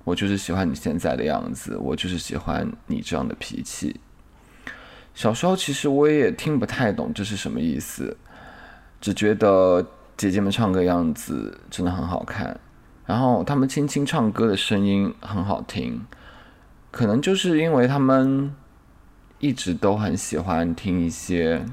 [0.04, 4.00] 我就是喜欢你现在的样子，我就是喜欢你这样的脾气。
[5.14, 8.16] 小时候其实我也听不太懂这是什么意思，
[9.00, 9.86] 只觉得
[10.16, 12.58] 姐姐们唱歌样子真的很好看，
[13.04, 16.06] 然后她们轻轻唱歌的声音很好听，
[16.90, 18.54] 可能就是因为她们
[19.38, 21.64] 一直都很喜欢听一些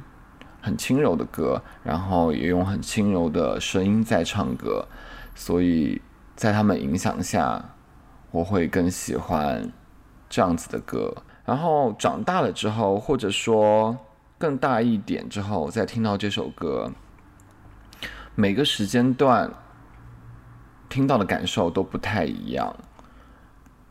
[0.62, 4.88] 很轻柔的歌，然后也用很轻柔的声音在唱歌，
[5.36, 6.02] 所以
[6.36, 7.76] 在他们影响下，
[8.32, 9.72] 我会更喜欢
[10.28, 11.14] 这样子的歌。
[11.48, 13.98] 然后长大了之后，或者说
[14.38, 16.92] 更大一点之后，再听到这首歌，
[18.36, 19.54] 每个时间段
[20.90, 22.76] 听到的感受都不太一样。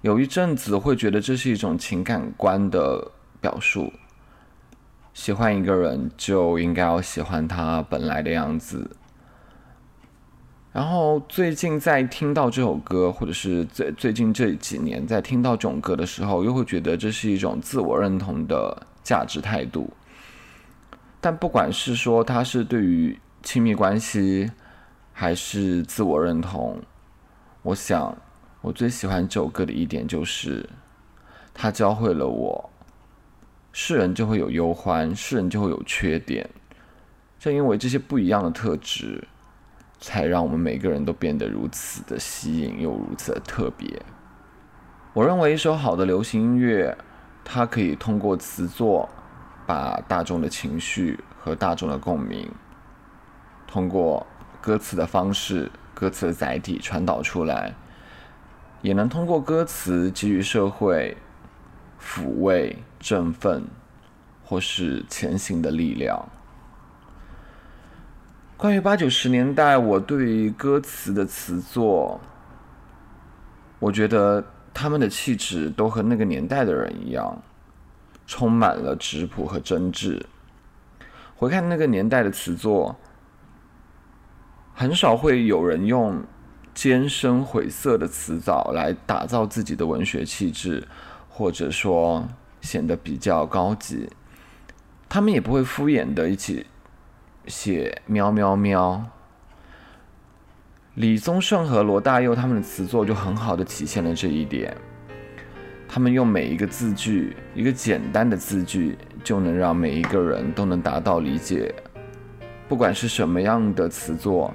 [0.03, 3.91] 有一阵子会觉得这是一种情感观的表述，
[5.15, 8.95] 喜欢一个人就应该要喜欢他本来的样子。
[10.77, 19.91] 然后最近在听到这首歌，或者是最最近这几年在听到这种歌的时候，又会觉得这是一种自我认同的价值态度。
[21.19, 24.51] 但不管是说它是对于亲密关系，
[25.15, 26.79] 还是自我认同，
[27.63, 28.15] 我想
[28.61, 30.69] 我最喜欢这首歌的一点就是，
[31.55, 32.69] 它教会了我，
[33.73, 36.47] 是人就会有忧欢，是人就会有缺点，
[37.41, 39.27] 正因为这些不一样的特质。
[39.99, 44.03] 才让我们每个人都变得如此的吸引，又如此的特别。
[45.13, 46.97] 我认为一首好的流行音乐，
[47.45, 49.09] 它可以通过词作，
[49.67, 52.51] 把大众的情绪和大众的共鸣，
[53.67, 54.27] 通过
[54.61, 57.75] 歌词的方式、歌词的载体传导出来，
[58.83, 61.17] 也能通过歌词给予社会
[61.99, 63.65] 抚慰、振奋，
[64.45, 66.29] 或是前行的力量。
[68.57, 72.19] 关于八九十年代，我对歌词的词作，
[73.79, 74.43] 我觉得
[74.73, 77.43] 他们的气质都和那个年代的人一样，
[78.27, 80.23] 充满了质朴和真挚。
[81.37, 82.97] 回看那个年代的词作，
[84.73, 86.25] 很少会有人用
[86.73, 90.89] 艰深晦涩的词藻来打造自己的文学气质，
[91.29, 92.27] 或者说
[92.63, 94.09] 显得比较高级。
[95.11, 96.65] 他们也不会敷衍的一起。
[97.47, 99.05] 写喵喵喵，
[100.95, 104.77] 李宗盛和罗大佑他们的词作就很好的体现了这一点。
[105.89, 111.73] 他们用每一个字句，一个简单的字句，就能让每一个人都能达到理解。
[112.69, 114.53] 不管是什么样的词作，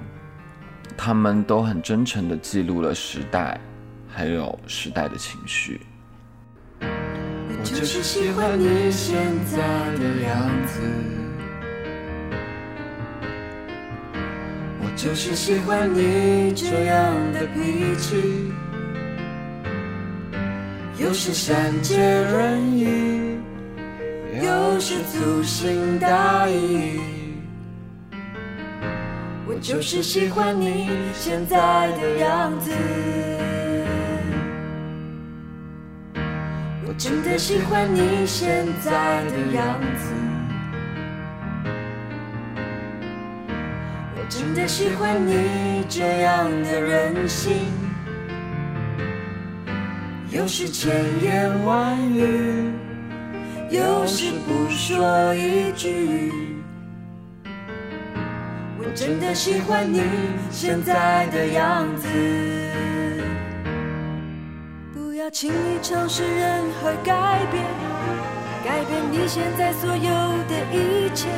[0.96, 3.58] 他们都很真诚的记录了时代，
[4.06, 5.80] 还有时代的情绪。
[6.80, 9.16] 我就是喜欢你现
[9.46, 9.58] 在
[9.96, 11.21] 的样子。
[14.94, 18.52] 就是喜欢你这样的脾气，
[20.96, 22.86] 有时善解人意，
[24.40, 27.00] 有时粗心大意。
[29.44, 32.70] 我就是喜欢你现在的样子，
[36.86, 40.31] 我真的喜欢你现在的样子。
[44.34, 47.52] 真的喜欢你这样的任性，
[50.30, 52.72] 有时千言万语，
[53.68, 56.32] 有时不说一句。
[58.78, 60.00] 我真的喜欢你
[60.50, 62.08] 现在的样子，
[64.94, 67.62] 不要轻易尝试任何改变，
[68.64, 70.10] 改变你现在所有
[70.48, 71.28] 的一切，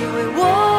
[0.00, 0.71] 因为我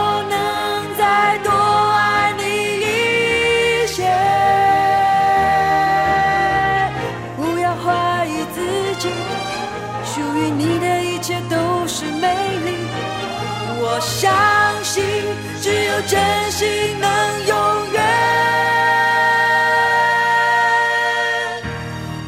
[16.08, 17.10] 真心能
[17.48, 18.04] 永远。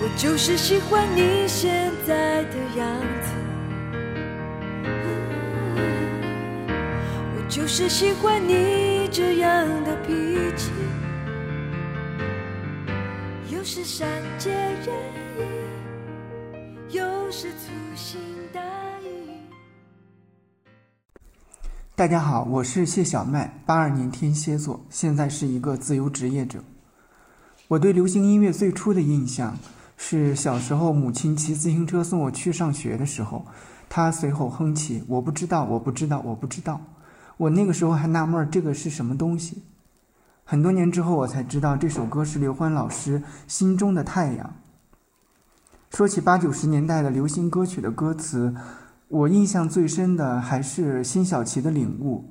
[0.01, 2.87] 我就是喜欢你现在的样
[3.21, 3.31] 子。
[7.35, 10.13] 我就是喜欢你这样的脾
[10.57, 10.71] 气，
[13.49, 14.07] 有时善
[14.37, 14.93] 解人
[21.97, 26.61] 大家好，我是谢小麦，八二年天蝎座，现在是一个自由职业者。
[27.69, 29.57] 我对流行音乐最初的印象
[29.95, 33.45] 是小时候母亲骑自行车送我去上学的时候，
[33.87, 36.81] 她随后哼起“我不知道，我不知道，我不知道”。
[37.37, 39.63] 我那个时候还纳闷这个是什么东西。
[40.43, 44.53] 很多年之后，我才知道这首歌是刘欢老师心中的太阳。
[45.91, 48.53] 说起八九十年代的流行歌曲的歌词，
[49.07, 52.25] 我印象最深的还是辛晓琪的领悟。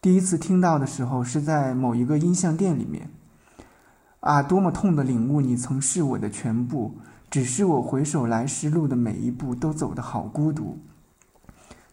[0.00, 3.10] 第一次听到的时候是在某一个音像店里面。
[4.20, 5.40] 啊，多么痛的领悟！
[5.40, 6.96] 你曾是我的全部，
[7.30, 10.78] 只是我回首来时路的每一步都走得好孤独。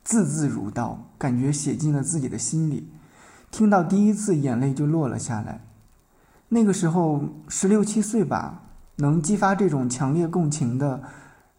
[0.03, 2.89] 字字如刀，感觉写进了自己的心里。
[3.51, 5.61] 听到第一次，眼泪就落了下来。
[6.49, 8.63] 那个时候十六七岁吧，
[8.97, 11.03] 能激发这种强烈共情的，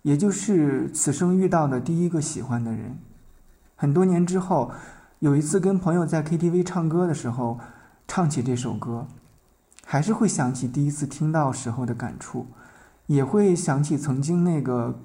[0.07, 2.97] 也就是此生遇到的第一个喜欢的人。
[3.75, 4.71] 很多年之后，
[5.19, 7.59] 有一次跟朋友在 KTV 唱歌的时候，
[8.07, 9.09] 唱起这首歌。
[9.85, 12.47] 还是会想起第一次听到时候的感触，
[13.07, 15.01] 也会想起曾经那个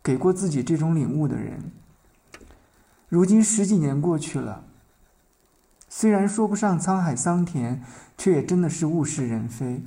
[0.00, 1.72] 给过自己这种领悟的人。
[3.08, 4.62] 如今十几年过去了，
[5.88, 7.82] 虽然说不上沧海桑田，
[8.16, 9.82] 却也真的是物是人非。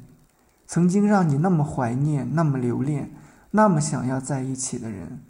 [0.67, 3.11] 曾经让你那么怀念、那么留恋、
[3.51, 5.21] 那么想要在一起的人，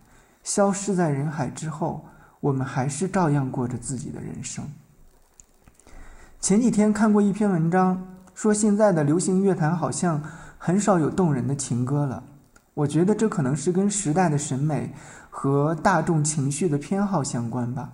[0.44, 2.06] 消失在人海之后，
[2.40, 4.66] 我们还是照样过着自己的人生。
[6.40, 8.06] 前几天看过一篇文章。
[8.36, 10.24] 说现在的流行乐坛好像
[10.58, 12.24] 很少有动人的情歌了，
[12.74, 14.94] 我觉得这可能是跟时代的审美
[15.30, 17.92] 和大众情绪的偏好相关吧。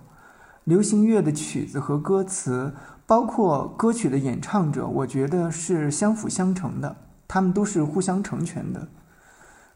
[0.65, 2.71] 流行乐的曲子和歌词，
[3.07, 6.95] 包括歌曲的演唱者，我觉得是相辅相成的，
[7.27, 8.87] 他们都是互相成全的。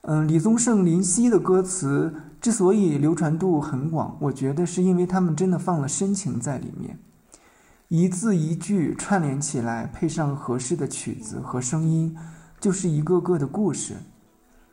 [0.02, 6.98] 嗯，李宗盛、林夕的歌词之所以流传度很广，我觉得是因为他们真的放了深情在里面。
[7.90, 12.16] 一字一句串联起来，配上合适的曲子和声音，
[12.60, 13.98] 就是一个个的故事。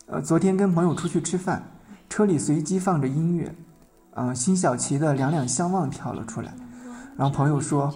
[0.07, 1.67] 呃，昨天跟朋友出去吃饭，
[2.09, 3.53] 车里随机放着音乐，
[4.15, 6.55] 嗯，辛晓琪的《两两相望》跳了出来。
[7.17, 7.93] 然后朋友说，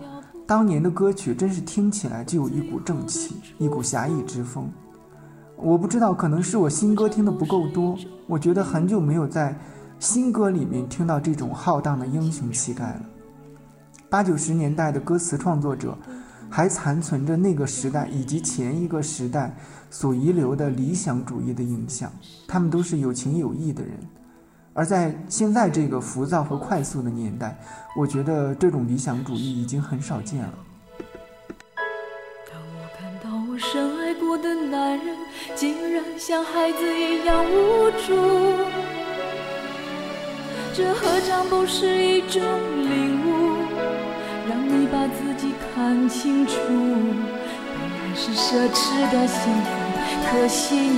[0.46, 4.68] 当年的歌曲真是听起来就有一股正气，一股侠义之风。
[5.62, 7.96] 我不知道，可能是我新歌听的不够多，
[8.26, 9.54] 我觉得很久没有在
[9.98, 13.02] 新歌里面听到这种浩荡的英雄气概了。
[14.08, 15.96] 八九十年代的歌词创作者，
[16.48, 19.54] 还残存着那个时代以及前一个时代
[19.90, 22.10] 所遗留的理想主义的影响。
[22.48, 23.92] 他们都是有情有义的人，
[24.72, 27.56] 而在现在这个浮躁和快速的年代，
[27.96, 30.54] 我觉得这种理想主义已经很少见了。
[32.50, 35.16] 当我看到我深爱过的男人，
[35.54, 38.14] 竟然像孩子一样无助，
[40.74, 42.40] 这何尝不是一种
[42.88, 43.56] 领悟？
[44.48, 49.68] 让你把自己看清楚，本来是奢侈的幸福，
[50.30, 50.90] 可惜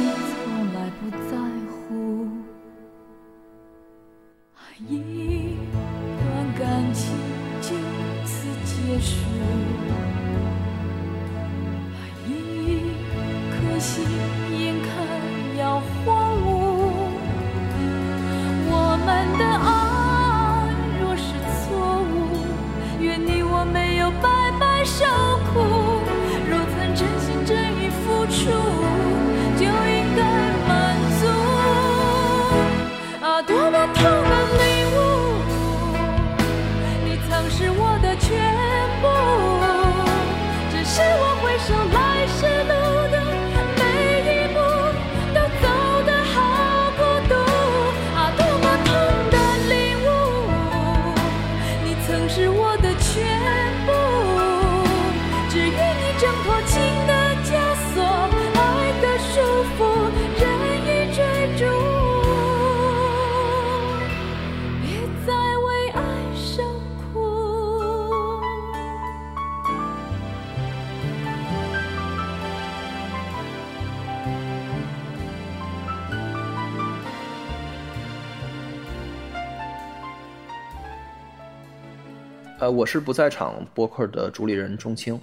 [82.62, 85.20] 呃，我是不在场播客的主理人钟青。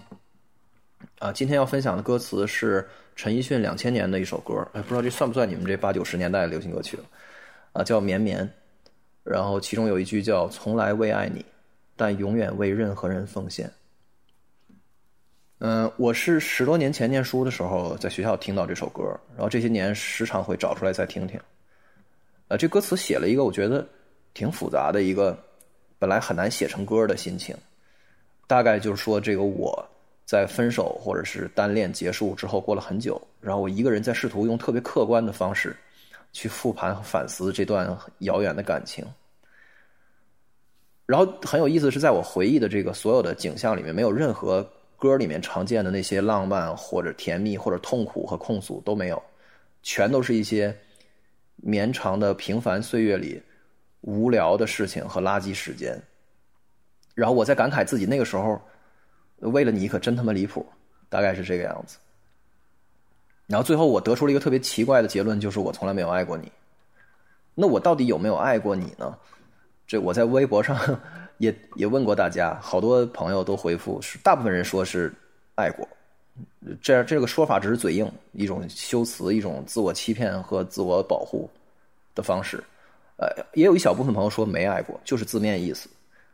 [1.19, 2.85] 啊，今天要分享的歌词是
[3.15, 7.03] 陈奕迅两千年的一首歌，哎，不知道这算不算你们这八九十年代的流行歌曲了？
[7.71, 8.45] 啊，叫《绵绵》，
[9.23, 11.45] 然后其中有一句叫“从来未爱你，
[11.95, 13.71] 但永远为任何人奉献”。
[15.59, 21.39] 嗯，我是十多年前念书的时候在学校听到这首歌，然后这些年时常会找出来再听听。
[22.49, 23.87] 呃，这歌词写了一个我觉得
[24.33, 25.41] 挺复杂的一个。
[25.99, 27.55] 本来很难写成歌的心情，
[28.47, 29.87] 大概就是说，这个我
[30.25, 35.75] 在分手或者是单恋结束之后，过了很久，然后我一个人在试图用特别客观的方式
[36.31, 39.05] 去复盘和反思这段遥远的感情。
[41.05, 49.21] 然后很有意思是，在我回忆的这个所有的景象里面，没有任何歌里面常见的那些浪漫或者甜蜜或者痛苦和控诉都没有，
[49.83, 50.73] 全都是一些
[51.55, 53.41] 绵长的平凡岁月里。
[54.01, 56.01] 无聊的事情和垃圾时间。
[57.15, 58.61] 然后我在感慨自己那个时候
[59.39, 60.65] 为了你可真他妈离谱，
[61.09, 61.97] 大概是这个样子。
[63.47, 66.51] 然后最后我得出了一个特别奇怪的结论，就是我从来没有爱过你。
[67.55, 69.17] 那我到底有没有爱过你呢？
[69.87, 70.77] 这我在微博上
[71.39, 75.11] 也 也问过大家，好多朋友都回复是，大部分人说是
[75.55, 75.87] 爱过。
[76.81, 81.49] 这这个说法只是嘴硬，一种修辞，一种自我欺骗和自我保护
[82.13, 82.63] 的方式。
[83.20, 85.89] 呃，也有一小部分朋友说没爱过，就是字面意思。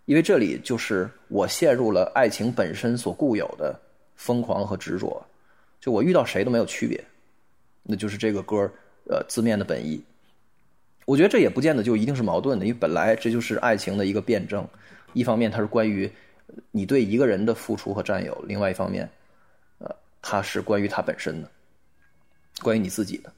[0.06, 3.78] 因为这里就是我陷入了爱情本身所固有的
[4.16, 5.26] 疯狂和执着，
[5.80, 7.04] 就我遇到谁都没有区别，
[7.82, 8.72] 那就是这个歌
[9.10, 10.00] 呃字面的本意。
[11.06, 14.68] 我觉得这也不见得就一定是矛盾的，因为本来这就是爱情的一个辩证。
[15.14, 16.12] 一方面它是关于
[16.70, 19.10] 你对一个人的付出和占有，另外一方面，
[19.80, 21.50] 呃，它是关于他本身的，
[22.62, 23.34] 关于你自己的。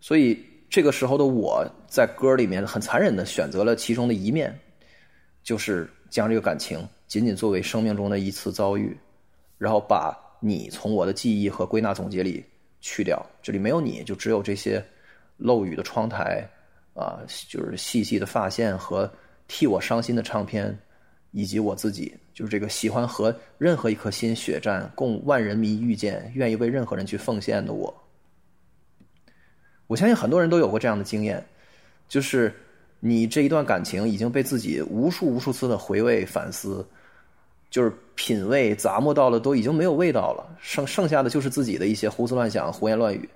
[0.00, 4.58] 所以这个时候的我在歌里面很残忍的选择了其中的一面。
[5.42, 8.96] 就是将这个感情仅仅作为生命中的一次遭遇，
[9.58, 12.42] 然后把你从我的记忆和归纳总结里
[12.80, 14.82] 去掉，这里没有你，就只有这些
[15.36, 16.48] 漏雨的窗台
[16.94, 19.12] 啊，就是细细的发线和
[19.48, 20.74] 替我伤心的唱片，
[21.32, 27.92] 以及我自己，就是这个喜欢和任何一颗心血战，供万人迷遇见，愿意为任何人去奉献的我。
[29.92, 31.44] 我相信很多人都有过这样的经验，
[32.08, 32.50] 就是。
[33.04, 36.86] 你这一段感情已经被自己无数无数次的回味反思，
[37.68, 43.28] 就是品味咂摸到了，都已经没有味道了，剩剩下的就是自己的一些胡思乱想、胡言乱语，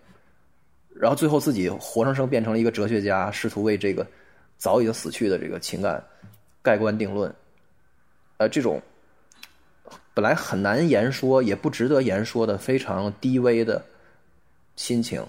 [0.94, 4.06] 然后最后自己活生生变成了一个哲学家，试图为这个
[4.56, 6.00] 早已经死去的这个情感
[6.62, 7.34] 盖棺定论。
[8.36, 8.80] 呃，这种
[10.14, 13.84] 本来很难言说，也不值得言说的非常低微的
[14.76, 15.20] 心情，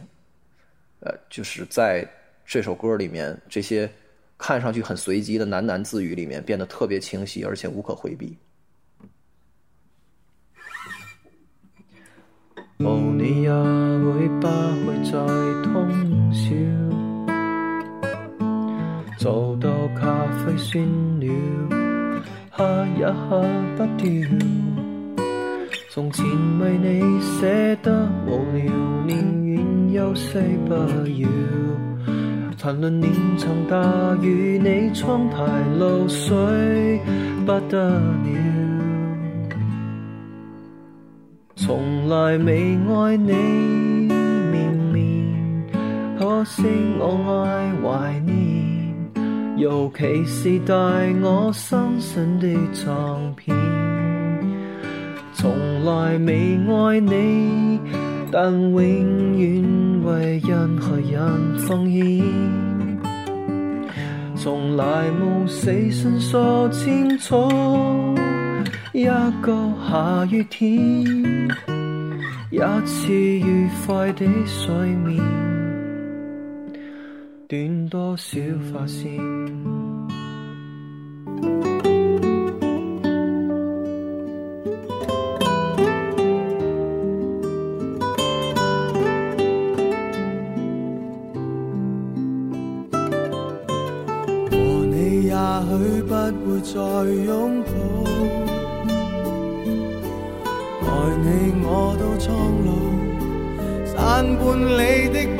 [1.00, 2.08] 呃，就是在
[2.46, 3.90] 这首歌里面这些。
[4.40, 8.38] 看上去很随机的喃喃自语里面变得特别清晰，而且无可回避。
[12.78, 12.88] 无
[13.18, 14.46] 你也会不
[14.86, 15.18] 会再
[15.64, 16.54] 通宵？
[19.18, 20.86] 做到咖啡酸
[21.20, 22.22] 了，
[22.52, 23.42] 喝也喝
[23.76, 24.06] 不掉。
[25.90, 26.24] 从前
[26.60, 28.72] 为你写得无聊，
[29.08, 29.47] 宁
[29.94, 31.30] 休息不要。
[32.58, 33.78] 谈论连场大
[34.22, 35.38] 雨，你窗台
[35.78, 37.00] 漏水
[37.46, 38.58] 不得了。
[41.56, 43.34] 从来未爱你
[44.52, 45.68] 绵绵，
[46.20, 46.64] 可惜
[47.00, 48.96] 我爱怀念，
[49.58, 50.74] 尤其是带
[51.22, 53.56] 我伤心的唱片。
[55.34, 55.52] 从
[55.86, 57.80] 来未爱你，
[58.32, 59.88] 但永远。
[60.08, 62.24] 为任何人奉献，
[64.38, 68.16] 从来无死心说清楚。
[68.94, 69.04] 一
[69.42, 69.54] 个
[69.90, 70.70] 下雨天，
[72.50, 74.74] 一次愉快的睡
[75.04, 75.22] 眠，
[77.50, 78.40] 短多少
[78.72, 79.20] 发线
[95.78, 96.58] 不会。
[96.58, 97.70] 再拥抱，
[100.84, 100.90] 爱
[101.24, 101.26] 你
[101.64, 101.66] 我
[101.98, 102.26] 都苍
[102.66, 102.70] 老，
[103.86, 103.96] 散
[104.36, 105.40] 半里的步，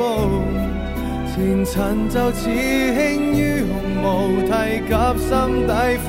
[1.34, 2.96] 前尘就似轻
[3.34, 3.70] 于鸿
[4.02, 4.06] 毛，
[4.46, 4.50] 提
[4.86, 5.28] 及心
[5.66, 6.06] 底苦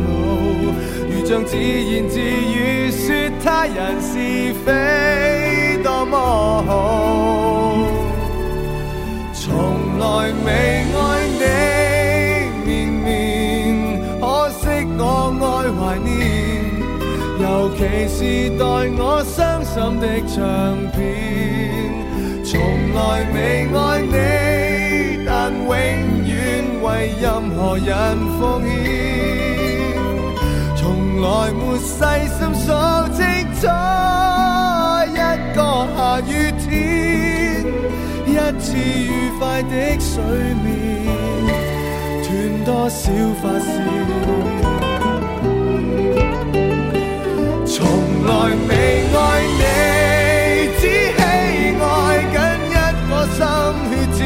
[0.00, 0.06] 恼，
[1.10, 3.04] 如像自言自语说
[3.44, 4.10] 他人是
[4.64, 4.66] 非
[5.82, 6.16] 多么
[6.66, 6.70] 好，
[9.34, 10.48] 从来未
[10.94, 10.96] 爱
[11.38, 11.81] 你。
[17.76, 18.18] 其是
[18.58, 18.64] 代
[18.98, 20.36] 我伤心的唱
[20.92, 20.96] 片。
[22.44, 22.50] 从
[22.94, 22.98] 来
[23.32, 23.36] 未
[23.74, 24.16] 爱你，
[25.26, 25.68] 但永
[26.26, 26.30] 远
[26.82, 26.86] 为
[27.20, 27.90] 任何人
[28.38, 28.70] 奉献。
[30.76, 30.80] 从
[31.22, 31.90] 来没细
[32.28, 32.66] 心数
[33.16, 33.20] 清
[33.60, 33.62] 楚，
[35.08, 35.16] 一
[35.54, 35.58] 个
[35.96, 36.70] 下雨天，
[38.26, 38.28] 一
[38.60, 39.08] 次愉
[39.38, 40.10] 快的睡
[40.62, 40.66] 眠，
[42.22, 42.28] 断
[42.64, 43.00] 多少
[43.40, 44.61] 发线。
[48.24, 48.34] 从来
[48.68, 48.72] 未
[49.16, 49.18] 爱
[49.58, 49.60] 你，
[50.78, 51.18] 只喜
[51.82, 51.82] 爱
[52.30, 52.34] 紧
[52.70, 52.72] 一
[53.08, 53.36] 颗心
[53.90, 54.20] 血战，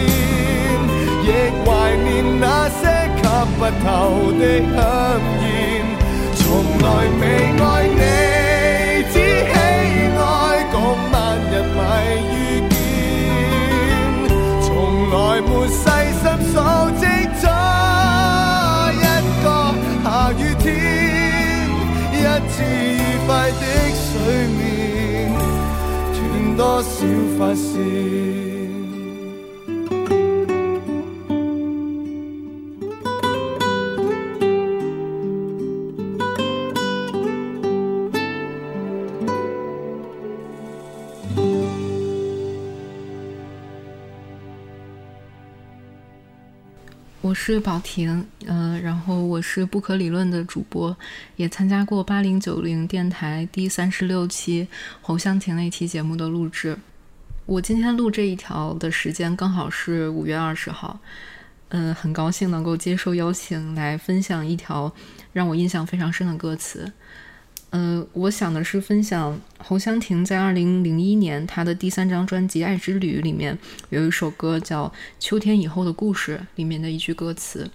[1.25, 1.27] 亦
[1.65, 1.67] 怀
[2.05, 2.07] 念
[2.39, 2.79] 那些
[3.17, 3.19] 吸
[3.57, 3.87] 不透
[4.39, 4.43] 的
[4.77, 4.79] 香
[5.41, 5.45] 烟。
[6.35, 6.45] 从
[6.83, 6.85] 来
[7.21, 7.23] 未
[7.59, 8.03] 爱你，
[22.57, 23.61] 似愉快的
[24.01, 24.09] 睡
[24.57, 25.31] 眠，
[26.15, 26.89] 断多少
[27.39, 27.77] 发我。
[47.39, 48.27] 是宝婷，
[49.37, 50.97] 我是不可理论的主播，
[51.37, 54.66] 也参加过八零九零电台第三十六期
[55.03, 56.78] 侯湘婷那期节目的录制。
[57.45, 60.99] 我今天录这一条的时间刚好是五月二十号，
[61.68, 64.91] 嗯，很高兴能够接受邀请来分享一条
[65.34, 66.91] 让我印象非常深的歌词。
[67.70, 73.59] 嗯，我想的是分享侯湘婷在二零零一年她的第三张专辑《爱之旅》里面
[73.91, 74.89] 有一首歌叫
[75.20, 77.70] 《秋天以后的故事》里面的一句歌词，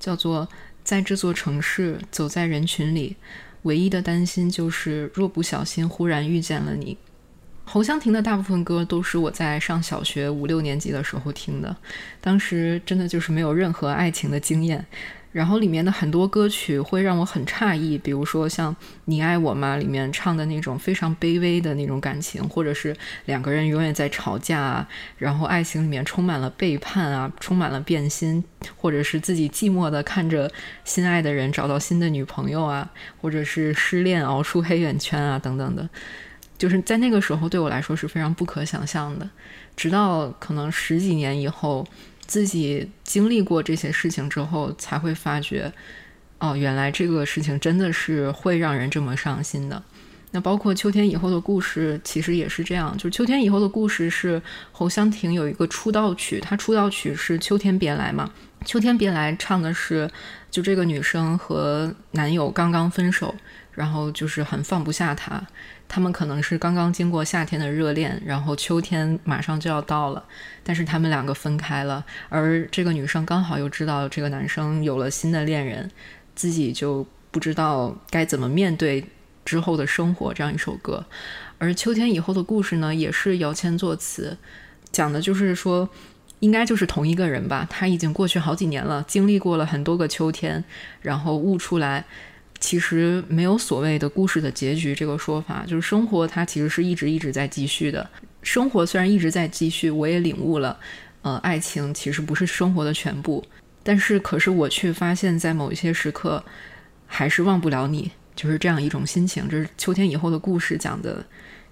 [0.00, 0.48] 叫做
[0.86, 3.16] “在这座城市走在人群里，
[3.62, 6.96] 唯一的担心就是若不小心忽然遇见了你。”
[7.68, 11.76] 侯湘婷的大部分歌都是我在上小学五六年级的时候听的，
[12.20, 14.86] 当时真的就是没有任何爱情的经验。
[15.36, 18.74] 然后里面的很多歌曲会让我很诧异，比如说像
[19.04, 28.42] 《你爱我吗》里面唱的那种非常卑微的那种感情，或者是两个人永远在吵架，然后爱情里面充满了背叛啊，充满了变心，
[28.78, 30.50] 或者是自己寂寞的看着
[30.86, 35.86] 心爱的人找到新的女朋友啊，或者是失恋熬出黑眼圈啊等等的，
[36.56, 39.28] 就是在那个时候对我来说是非常不可想象的，
[39.76, 41.86] 直到可能十几年以后。
[42.26, 45.72] 自己经历过这些事情之后，才会发觉，
[46.38, 49.82] 哦，原来这个事情真的是会让人这么伤心的。
[50.32, 52.94] 那包括秋天以后的故事，其实也是这样。
[52.96, 58.30] 就是秋天以后的故事是侯湘婷有一个出道曲，她出道曲是《秋天别来》嘛，
[58.66, 60.10] 《秋天别来》唱的是
[60.50, 63.34] 就这个女生和男友刚刚分手，
[63.72, 65.42] 然后就是很放不下他。
[65.88, 70.24] 他们可能是刚刚经过夏天的热恋，然后秋天马上就要到了，
[70.62, 75.90] 但是他们两个分开了，而这个女生刚好又知道这个男生有了新的恋人，
[76.34, 79.04] 自己就不知道该怎么面对
[79.44, 80.34] 之后的生活。
[80.34, 81.06] 这样一首歌，
[81.58, 84.36] 而秋天以后的故事呢，也是姚谦作词，
[84.90, 85.88] 讲的就是说，
[86.40, 90.64] 应该就是同一个人吧，他已经过去好几年了，经历过了很多个秋天，
[91.00, 92.04] 然后悟出来。
[92.58, 98.08] 其实没有所谓的故事的结局这个说法，就是生活它其实是一直一直在继续的。
[98.42, 100.78] 生活虽然一直在继续，我也领悟了，
[101.22, 103.44] 呃，爱情其实不是生活的全部。
[103.82, 106.42] 但是，可是我却发现，在某一些时刻，
[107.06, 109.48] 还是忘不了你，就是这样一种心情。
[109.48, 111.24] 这是秋天以后的故事讲的，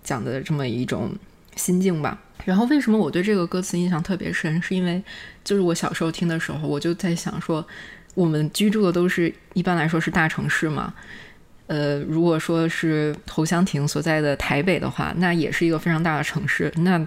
[0.02, 1.12] 讲的这么一种
[1.56, 2.20] 心境吧。
[2.44, 4.60] 然后，为什么我对这个歌词印象特别深？
[4.60, 5.02] 是因为
[5.42, 7.66] 就是我小时候听的时候，我就在想说。
[8.14, 10.94] 我们居住的都是一般来说是大城市嘛，
[11.66, 16.72] 呃，如果说是侯湘婷所在的台北的话，那也是一个非常大的城市。
[16.76, 17.06] 那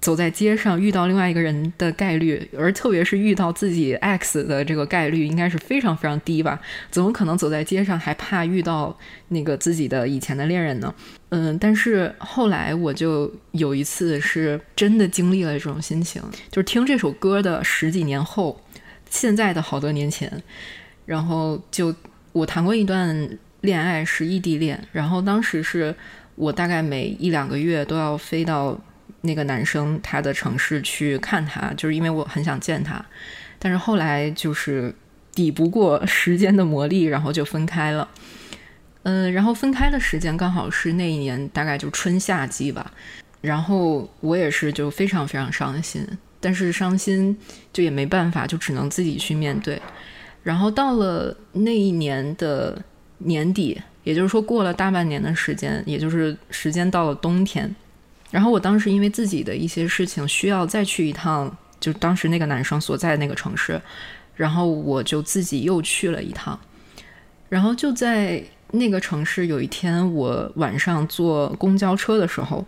[0.00, 6.60] 走在街上遇到另外一个人的概率，而特别是遇到自己 X 的这个概率，应该是非常非常低吧？
[6.90, 8.96] 怎么可能走在街上还怕遇到
[9.28, 10.94] 那个自己的以前的恋人呢？
[11.30, 18.60] 嗯，但是后来我就有一次是真的经历了这种心情，就是听这首歌的十几年后。
[19.10, 20.30] 现在的好多年前，
[21.06, 21.94] 然后就
[22.32, 25.94] 我谈过一段恋爱是异地恋，然后当时是
[26.34, 28.78] 我大概每一两个月都要飞到
[29.22, 33.04] 那个男生他的城市去看他，就是因为我很想见他，
[33.58, 34.94] 但是后来就是
[35.32, 38.08] 抵不过时间的磨砺，然后就分开了。
[39.04, 42.92] 嗯，然后分开的时间刚好是那一年大概就春夏季吧，
[43.40, 46.06] 然后我也是就非常非常伤心。
[46.40, 47.36] 但是伤心
[47.72, 49.80] 就也没办法，就只能自己去面对。
[50.42, 52.82] 然后到了那一年的
[53.18, 57.74] 年底，也就是说过了大半年的时间，也就是时间到了冬天。
[58.30, 63.80] 然后我当时因为自己的一些事情需要再去一趟，就当时那个男生所在那个城市，
[64.36, 66.58] 然后我就自己又去了一趟。
[67.48, 72.64] 然后就在那个城市，有一天我晚上坐公交车的时候，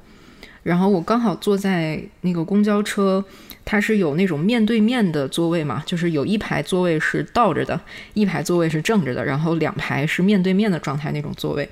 [0.63, 3.25] 然后我刚好坐在那个公交车。
[3.63, 7.81] 它是有那种面对面的座位嘛，就是有一排座位是倒着的，
[8.15, 11.69] 一排座位是正着的，然后两排是面对面的状态那种座位。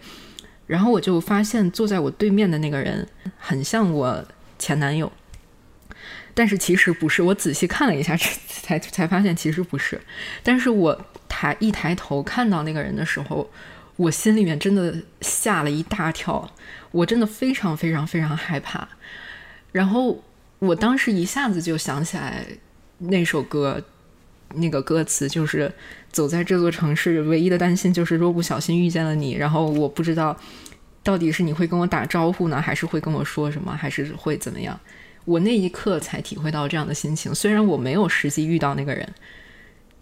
[0.68, 3.04] 然后我就发现坐在我对面的那个人
[3.36, 4.24] 很像我
[4.60, 5.10] 前男友，
[6.34, 7.20] 但是其实不是。
[7.20, 8.16] 我仔细看了一下，
[8.48, 10.00] 才才发现其实不是。
[10.44, 13.50] 但是我抬一抬头看到那个人的时候，
[13.96, 16.48] 我心里面真的吓了一大跳，
[16.90, 18.88] 我真的非常非常非常害怕。
[19.72, 20.22] 然后。
[20.60, 22.44] 我当时一下子就想起来
[22.98, 23.80] 那首歌，
[24.54, 25.72] 那个歌词就是
[26.10, 29.36] “走在这座城市，唯一的担心就是若不小心遇见了你”。
[29.38, 30.36] 然后我不知道
[31.04, 34.76] 到底是你会跟我打招呼呢，还是会跟我说什么，还是会怎么样？
[35.24, 37.32] 我那一刻才体会到这样的心情。
[37.32, 39.08] 虽然我没有实际遇到那个人，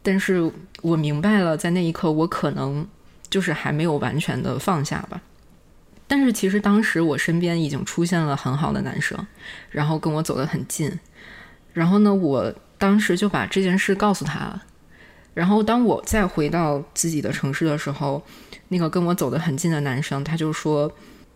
[0.02, 2.88] 但是我明白了，在那一刻我可能
[3.28, 5.20] 就是还没有完全的放下吧。
[6.08, 9.26] 但是其实当时我身边已经出现了很好的男生，
[9.70, 10.98] 然后跟我走得很近。
[11.72, 14.62] 然后呢，我当时就把这件事告诉他了。
[15.34, 18.24] 然后当我再回到自己的城市的时候，
[18.68, 20.90] 那个跟我走得很近的男生，他就说，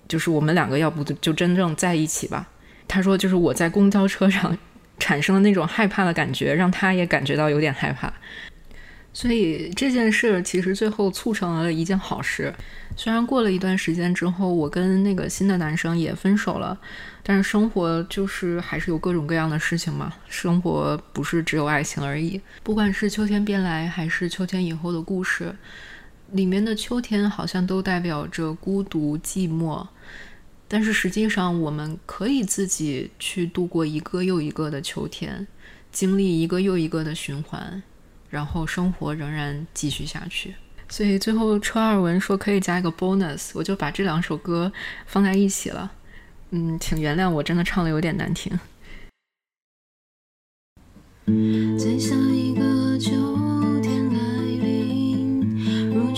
[0.08, 2.48] 就是我们两个要不就真正在一起吧。
[2.88, 4.56] 他说，就是我在公交车上
[4.98, 8.12] 产生的那种害怕的感觉，让他也感觉到有点害怕。
[9.12, 12.54] 所以这件事其实最后促成了一件好事。
[12.96, 16.78] 虽然过了一段时间之后，我跟那个新的男生也分手了，
[17.22, 20.12] 但是生活就是还是有各种各样的事情嘛。
[20.28, 22.40] 生活不是只有爱情而已。
[22.62, 25.54] 不管是秋天边来还是秋天以后的故事，
[26.32, 29.86] 里面的秋天好像都代表着孤独、寂寞。
[30.68, 35.46] 但是实际上，我们可以自己去度过一个又一个的秋天，
[35.90, 37.82] 经历一个又一个的循环。
[38.30, 40.54] 然后生活仍然继续下去，
[40.88, 44.72] 所以最后车二文说可以加一个 bonus，我就把这两首歌
[45.04, 45.90] 放在一起了。
[46.50, 48.58] 嗯，请原谅我真的唱的有点难听。
[51.78, 53.10] 在下一个秋
[53.80, 56.10] 天来临，如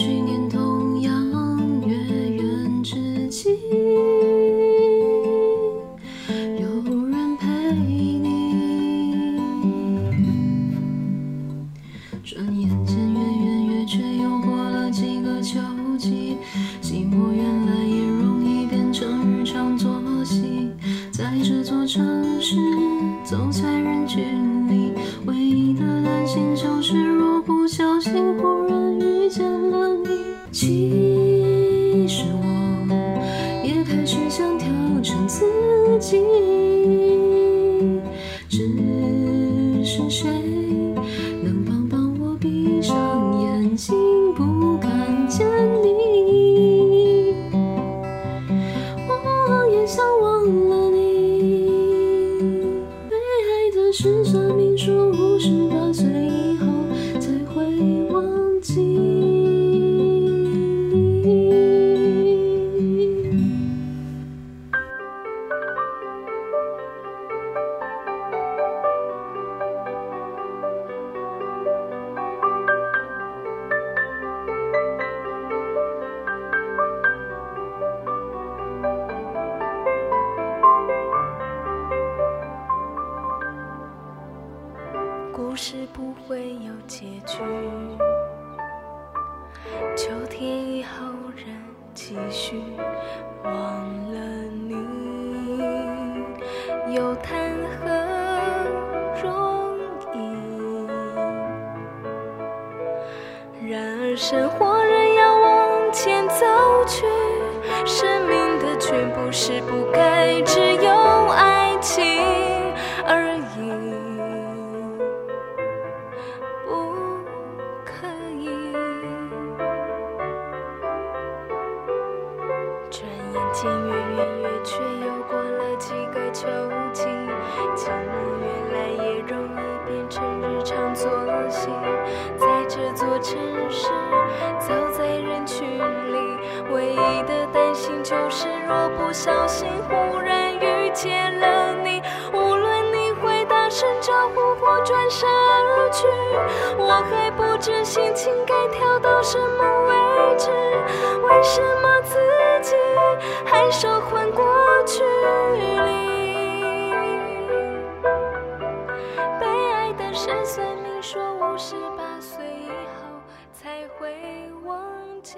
[163.99, 165.36] 会忘记。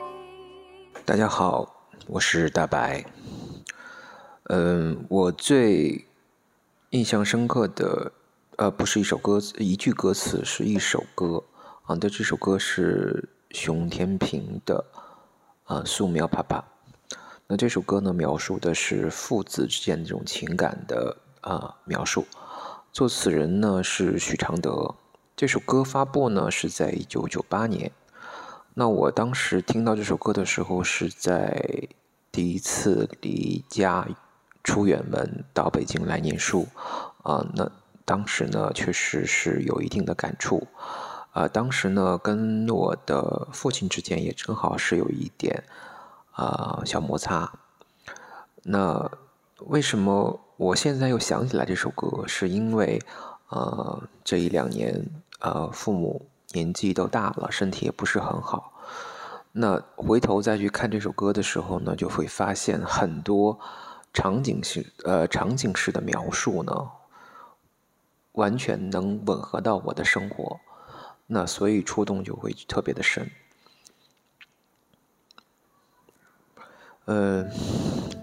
[1.05, 3.05] 大家好，我是大白。
[4.45, 6.05] 嗯，我最
[6.91, 8.13] 印象深刻的，
[8.57, 11.43] 呃，不是一首歌词，一句歌词，是一首歌
[11.85, 11.97] 啊。
[11.97, 14.85] 的这首歌是熊天平的
[15.65, 16.65] 啊《素描爸爸》。
[17.47, 22.25] 那这首歌呢，描述的是父子之间这种情感的啊描述。
[22.93, 24.95] 作词人呢是许常德。
[25.37, 27.91] 这首歌发布呢是在一九九八年。
[28.77, 31.89] 那我当时听到这首歌的时候，是在
[32.33, 34.09] 第一次离家
[34.65, 36.67] 出远门到北京来念书，
[37.23, 37.71] 啊，那
[38.05, 40.67] 当时呢确实是有一定的感触，
[41.31, 45.63] 啊，当时呢跟我的父亲之间也正好是有一点
[46.33, 47.53] 啊小摩擦，
[48.65, 49.09] 那
[49.59, 52.27] 为什么我现在又想起来这首歌？
[52.27, 53.01] 是因为
[53.51, 55.07] 呃这一两年
[55.39, 58.73] 呃父母年纪都大了，身体也不是很好。
[59.53, 63.59] 那回头再去看这首歌的时候呢，就会发现很多
[64.13, 66.73] 场景式呃场景式的描述呢，
[68.33, 70.59] 完全能吻合到我的生活。
[71.27, 73.31] 那所以触动就会特别的深。
[77.07, 77.47] 呃，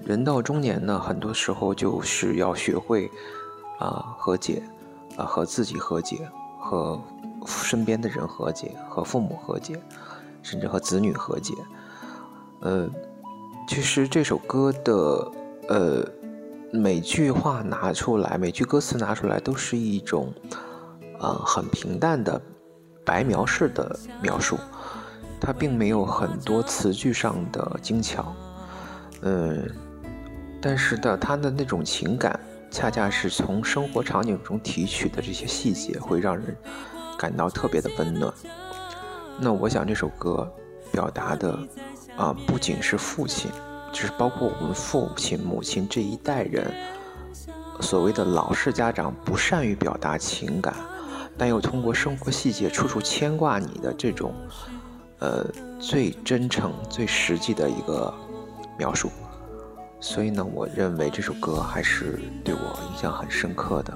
[0.06, 3.10] 人到中年呢，很多时候就是要学会
[3.80, 4.64] 啊和解，
[5.18, 6.30] 啊和自己和解，
[6.60, 7.02] 和
[7.48, 9.82] 身边的人和解，和父母和解，
[10.42, 11.54] 甚至和子女和解。
[12.62, 12.90] 呃，
[13.68, 15.32] 其实这首歌的
[15.68, 16.06] 呃
[16.72, 20.34] 每句话拿出来，每句歌词拿出来，都是一种
[21.20, 22.42] 啊很平淡的
[23.06, 24.58] 白描式的描述，
[25.40, 28.34] 它并没有很多词句上的精巧。
[29.24, 29.70] 嗯，
[30.62, 32.40] 但是的，他的那种情感，
[32.70, 36.56] 恰恰是从生活场景中提取的这些细节，会让人
[37.22, 38.34] 感到特别的温暖。
[39.38, 40.52] 那我想这首歌
[40.92, 41.56] 表达的
[42.18, 43.52] 啊，不仅是父亲，
[43.94, 46.74] 就是包括我们父亲、母亲这一代人，
[47.80, 50.74] 所谓的老式家长不善于表达情感，
[51.38, 54.34] 但又通过生活细节处处牵挂你的这种，
[55.20, 55.46] 呃，
[55.80, 58.12] 最真诚、最实际的一个。
[58.78, 59.12] 描述，
[60.00, 63.94] 所以呢，我认为这首歌还是对我印象很深刻的，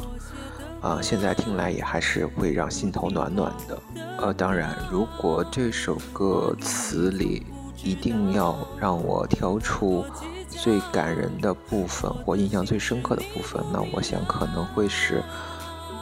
[0.85, 3.81] 啊，现在听来也还是会让心头暖暖的。
[4.19, 7.43] 呃，当然，如果这首歌词里
[7.83, 10.05] 一定要让我挑出
[10.47, 15.23] 最感人的部分或印象最深刻的部分，那我想可能会是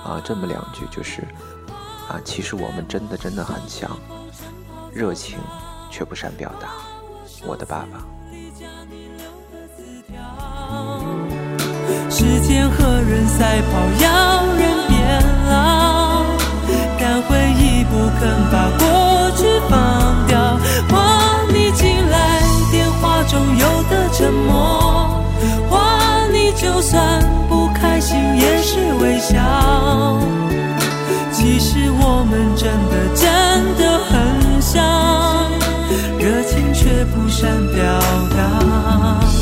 [0.04, 1.22] 啊这么两句，就是
[2.10, 3.98] 啊，其实我们真的真的很强，
[4.92, 5.40] 热情
[5.90, 6.74] 却不善表达。
[7.46, 8.06] 我的爸爸。
[12.10, 14.53] 时间和人赛跑，要，
[17.14, 20.58] 但回忆不肯把过去放掉。
[20.90, 22.42] 还你进来
[22.72, 25.24] 电话中有的沉默，
[25.70, 29.38] 还你就算不开心也是微笑。
[31.32, 33.30] 其实我们真的真
[33.78, 34.84] 的很像，
[36.18, 37.84] 热情却不善表
[38.36, 39.33] 达。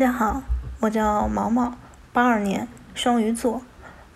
[0.00, 0.42] 大家好，
[0.80, 1.76] 我叫毛毛，
[2.10, 3.60] 八二年双鱼座。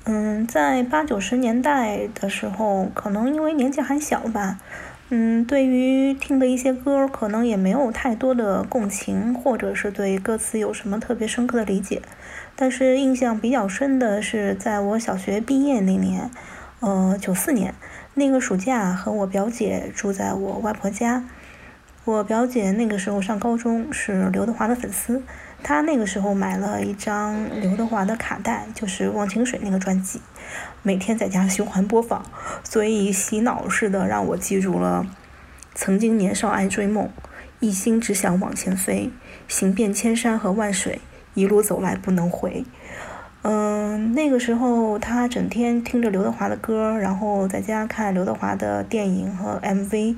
[0.04, 4.58] 嗯，在八九十年代的时候，可能因为年纪还小吧，
[5.10, 12.00] 嗯，对于听的一些歌，可能也没有太多的共情，或者是对歌词有什么特别深刻的理解。
[12.56, 16.30] 但是印象比较深的是，在我小学毕业那年，
[16.80, 17.74] 呃，九四年
[18.14, 21.24] 那个暑假，和我表姐住在我外婆家。
[22.06, 25.22] 我表姐那个时候上高中，是刘德华的粉丝。
[25.64, 30.20] 他那个时候买了一张刘德华的卡带，就是《忘情水》那个专辑，
[30.82, 32.22] 每天在家循环播放，
[32.62, 35.06] 所以洗脑似的让我记住了
[35.74, 37.08] “曾经年少爱追梦，
[37.60, 39.10] 一心只想往前飞，
[39.48, 41.00] 行遍千山和万水，
[41.32, 42.66] 一路走来不能回。”
[43.40, 50.16] 嗯，那个时候他整天听着刘德华的歌，然后在家看刘德华的电影和 MV。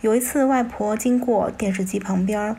[0.00, 2.56] 有一次，外婆经过电视机旁边。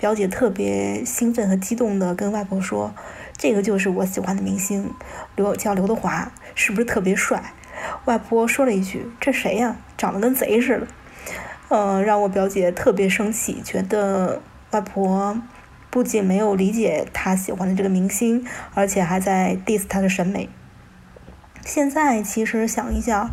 [0.00, 2.94] 表姐特别兴奋和激动地跟外婆说
[3.36, 4.94] ：“这个就是我喜欢的明星，
[5.36, 7.52] 刘叫刘德华，是不是特别帅？”
[8.06, 9.76] 外婆说了一句：“这谁呀？
[9.98, 10.86] 长得跟贼似的。”
[11.68, 14.40] 嗯，让我表姐特别生气，觉得
[14.70, 15.38] 外婆
[15.90, 20.48] 不仅没有理解她喜欢的这个明星，而且还在 diss 她的审美。
[21.62, 23.30] 现在其实想一下，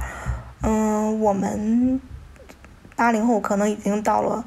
[0.62, 2.02] 嗯，我们
[2.98, 4.44] 八零后可能已经到了。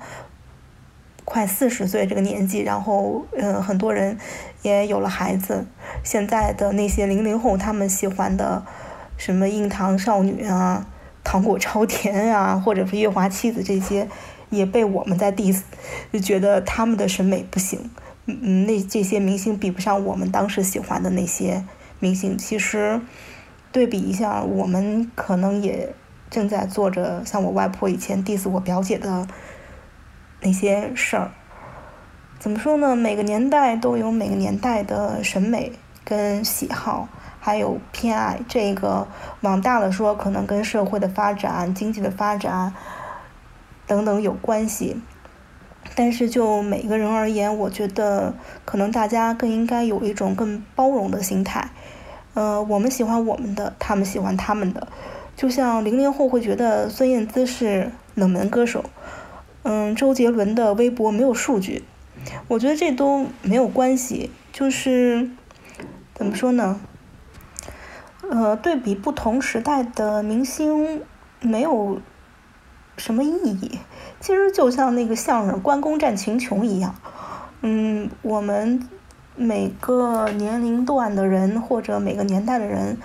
[1.30, 4.18] 快四十岁这个年纪，然后，嗯，很多人
[4.62, 5.64] 也有了孩子。
[6.02, 8.64] 现在的那些零零后，他们喜欢的
[9.16, 10.88] 什么硬糖少女啊、
[11.22, 14.08] 糖果超甜啊，或者是月华妻子这些，
[14.48, 15.60] 也被我们在 diss，
[16.12, 17.88] 就觉得他们的审美不行。
[18.26, 21.64] 嗯，那这些明星比不上我们当时喜欢的那些
[22.00, 22.36] 明星。
[22.36, 23.00] 其实
[23.70, 25.94] 对比一下，我们可能也
[26.28, 29.28] 正在做着像我外婆以前 diss 我表姐的。
[30.40, 31.30] 那些事儿，
[32.38, 32.96] 怎么说呢？
[32.96, 35.72] 每个年代都有每个年代的审美
[36.04, 37.08] 跟喜好，
[37.38, 38.40] 还有偏爱。
[38.48, 39.06] 这个
[39.42, 42.72] 往大了说，可能跟社会的发展、经济的发展
[43.86, 45.00] 等等有关系。
[45.94, 48.34] 但是就每个人而言，我觉得
[48.64, 51.70] 可能大家更应该有一种更包容的心态。
[52.34, 54.86] 呃，我们喜欢我们的，他们喜欢他们的。
[55.36, 58.84] 就像零零后会觉得孙燕姿是冷门歌手，
[59.62, 61.84] 嗯，周杰伦的微博没有数据，
[62.48, 64.30] 我觉得这都没有关系。
[64.52, 65.30] 就是
[66.14, 66.80] 怎么说呢？
[68.30, 71.02] 呃，对比不同时代的明星，
[71.40, 72.00] 没有
[72.96, 73.78] 什么意义。
[74.20, 76.94] 其实就像那个相声《关公战秦琼》一样，
[77.62, 78.88] 嗯，我们
[79.36, 82.98] 每个年龄段的人或者每个年代的人，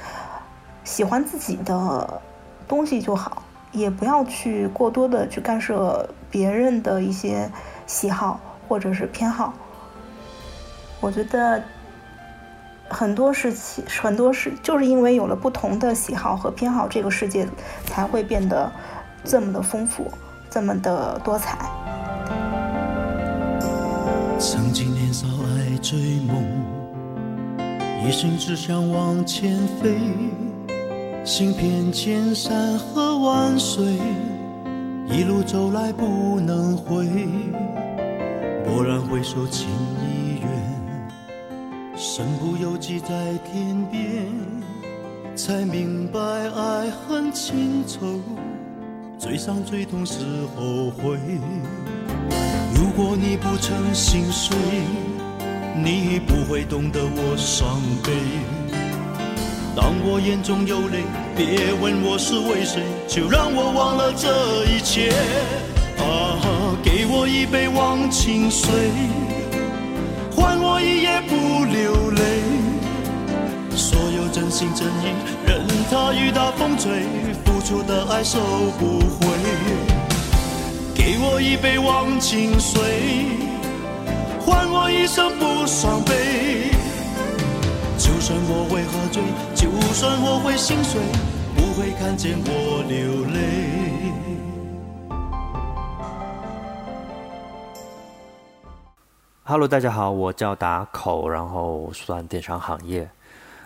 [0.83, 2.21] 喜欢自己的
[2.67, 7.49] 东西就好，也不要去过多的去干涉别人的一些
[7.87, 8.37] 喜好
[8.67, 9.53] 或者是偏好。
[10.99, 11.63] 我觉得
[12.89, 17.47] 很多事情，很多事就是因为有了不同的喜好和偏好，这个世界
[17.85, 18.69] 才会变得
[19.23, 20.11] 这么的丰富。
[20.49, 21.57] 这么的多彩。
[24.37, 25.97] 曾经年少爱追
[26.27, 26.43] 梦，
[28.05, 29.97] 一心只想往前飞，
[31.23, 33.97] 行遍千山和万水，
[35.07, 37.05] 一路走来不能回。
[38.65, 39.67] 蓦然回首，情
[40.01, 40.49] 已远，
[41.95, 43.07] 身不由己在
[43.45, 44.27] 天边，
[45.35, 48.19] 才明白爱恨情仇。
[49.17, 50.23] 最伤最痛是
[50.55, 51.17] 后悔。
[52.75, 54.57] 如果你不曾心碎，
[55.75, 58.54] 你不会懂得我伤悲。
[59.75, 61.03] 当我眼中有泪，
[61.35, 65.11] 别问我是为谁，就让我忘了这一切。
[65.99, 66.39] 啊，
[66.81, 68.69] 给我一杯忘情水，
[70.33, 72.21] 换我一夜不流泪。
[73.75, 75.11] 所有真心真意，
[75.45, 77.03] 任它雨打风吹。
[77.43, 78.39] 付出的爱收
[78.79, 79.27] 不回，
[80.93, 82.79] 给我一杯忘情水，
[84.39, 86.71] 换我一生不伤悲。
[88.25, 89.21] 就算我会喝醉，
[89.53, 90.99] 就算我会心碎，
[91.55, 93.37] 不会看见我流泪。
[99.43, 103.07] Hello，大家好，我叫达口，然后算电商行业。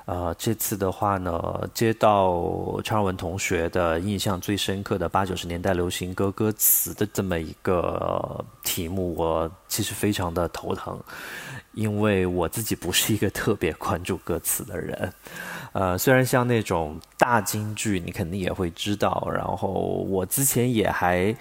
[0.10, 10.99] 呃，这次的话呢，接到查尔文同学的印象最深刻的八九十年代流行歌歌词的这么一个题目，我其实非常的头疼，
[11.73, 15.14] 因为我自己不是一个特别关注歌词的人。
[15.73, 19.69] 呃，虽然像那种大金句，你肯定也会知道，然后
[20.10, 21.36] 我之前也还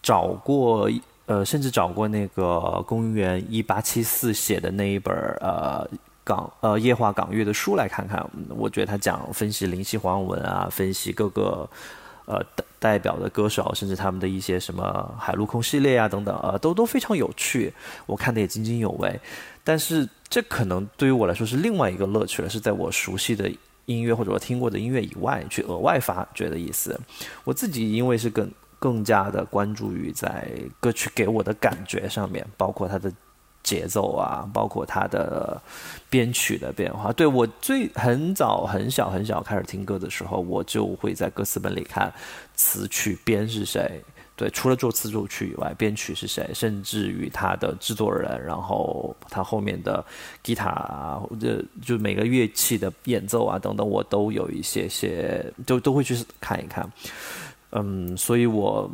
[0.00, 0.88] 找过，
[1.26, 5.84] 呃，甚至找过那个公元一八七四写的那一本呃。
[6.24, 11.68] 港呃夜话港乐的书来看看，我觉得他讲分析林夕黄文啊，分析各个
[12.24, 17.70] 呃代代表的歌手，甚至他们的一些什么海陆空系列啊等等，呃都都非常有趣，
[18.06, 19.20] 我看的也津津有味。
[19.62, 23.50] 但是这可能对于我来说是另外一个乐趣了，是在我熟悉的
[23.84, 26.98] 音乐或者我听过的音乐以外去额外发掘的意思。
[27.44, 30.48] 我自己因为是更更加的关注于在
[30.80, 33.12] 歌曲给我的感觉上面，包括它的。
[33.64, 35.60] 节奏啊，包括它的
[36.08, 37.10] 编曲的变化。
[37.10, 42.12] 对我最很早很小很小开始听歌的时候，我就会在歌词本里看
[42.54, 44.00] 词曲编是谁。
[44.36, 50.04] 对，除了作词作曲以外，编曲是谁，甚至于他的制作人，然后他后面的
[50.42, 56.86] 吉他啊，或者就每个乐器的演奏啊等等，我都有一些些，都都会去看一看。
[57.70, 58.90] 嗯，所以我。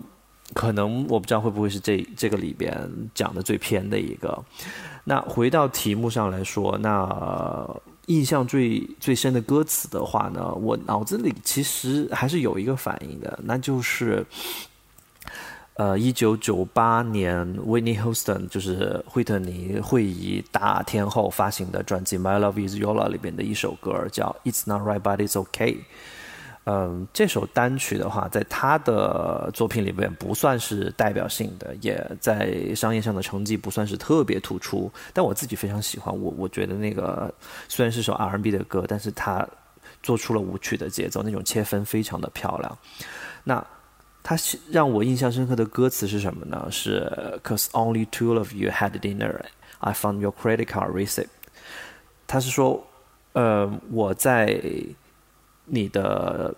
[0.55, 2.77] 可能我不知道会不会是这这个里边
[3.15, 4.45] 讲的最偏的一个。
[5.05, 7.69] 那回到题目上来说，那
[8.07, 14.27] 印象最最深的歌词的话呢，我脑子里其实还是有一个反应的，那就是
[15.75, 25.73] 呃，一九九八年 Whitney Houston 就是惠特尼会议大天后发行的专辑《My Love Is Yola》里边的一首歌，叫《It's Not Right But It's OK》。
[26.73, 34.89] 嗯，这首单曲的话，在他的作品里面不算是代表性的，也在商业上的成绩不算是特别突出。
[35.13, 37.35] 但我自己非常喜欢，我我觉得那个
[37.67, 39.45] 虽然是首 R&B 的歌，但是他
[40.01, 42.79] 做出了舞曲的节奏，那种切分非常的漂亮。
[43.43, 43.67] 那
[44.23, 44.37] 他
[44.71, 46.69] 让我印象深刻的歌词是什么呢？
[46.71, 47.11] 是
[47.43, 49.41] "Cause only two of you had dinner,
[49.81, 51.27] I found your credit card receipt。
[52.29, 52.87] 他是说，
[53.33, 54.63] 呃，我在。
[55.67, 56.55] 你的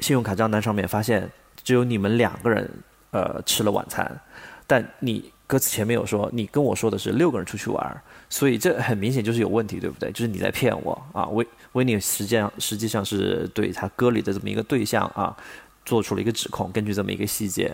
[0.00, 1.30] 信用卡账单上面发现
[1.62, 2.68] 只有你们两个人
[3.10, 4.20] 呃吃了晚餐，
[4.66, 10.10] 但你歌词前面有说你跟我说的是六个人出去玩，所以这很明显就是有问题，对不对？
[10.12, 11.26] 就是你在骗我啊！
[11.26, 15.36] 维维尼实际上实际上是对他歌里的这么一个对象啊，
[15.84, 17.72] 做出了一个指控，根据这么一个细节。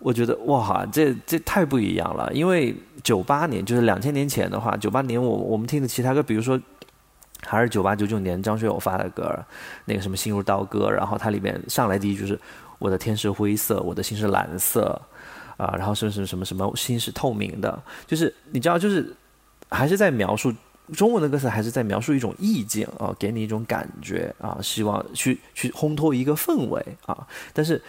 [0.00, 2.28] 我觉得哇，这这太不一样了。
[2.34, 2.74] 因为
[3.04, 6.60] 九八年就是两千年前的话，九八年我我们听的其他歌，比如说
[7.46, 9.38] 还是九八九九年张学友发的歌，
[9.84, 12.38] 那个什么心如刀割，然后它里面上来第一句是
[12.78, 15.00] “我的天是灰色，我的心是蓝色”，
[15.56, 19.14] 啊，然后什么什么什么什么心是透明的，就是你知道，就是
[19.70, 20.52] 还是在描述
[20.92, 27.80] 中文的歌词，还是在描述一种意境啊，给你一种感觉啊，希望去去烘托一个氛围啊，但是。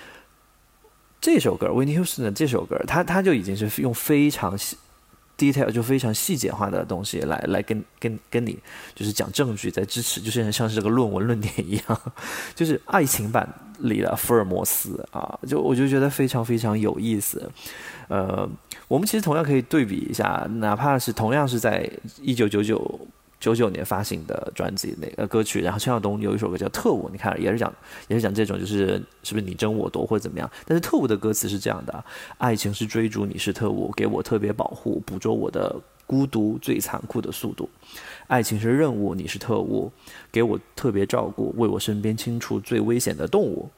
[1.25, 4.57] 这首歌，Whitney Houston 的这首歌，他他就已经是用非常
[5.52, 8.57] detail 就非常细节化的东西来来跟跟跟你
[8.95, 12.02] 就是讲证据在支持，就是像是这个论文论点一样，
[12.56, 13.48] 就是爱情版
[13.80, 17.52] 里的福尔摩斯啊，就我就觉得非常非常有意思。
[18.07, 18.48] 呃，
[18.88, 21.90] 我们其实同样可以对比一下，哪怕是同样是在
[22.22, 23.07] 一九九九。
[23.44, 27.74] 九九年发行的专辑那个歌曲，然后陈晓东有一首歌叫《特务》，你看也是讲
[28.07, 28.91] 也是讲这种，就是
[29.22, 30.49] 是不是你争我夺或者怎么样？
[30.65, 32.06] 但是《特务》的歌词是这样的：
[32.38, 35.76] 爱情是追逐，你是特务，给我特别保护，捕捉我的
[36.07, 37.68] 孤独最残酷的速度；
[38.28, 39.91] 爱情是任务，你是特务，
[40.32, 43.70] 给我特别照顾，为我身边清除最危险的动物。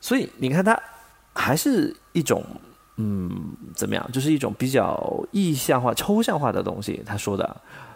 [0.00, 0.80] 所以你看，它
[1.34, 2.44] 还是一种
[2.94, 3.28] 嗯，
[3.74, 4.08] 怎么样？
[4.12, 7.02] 就是一种比较意象化、抽象化的东西。
[7.04, 7.44] 他说的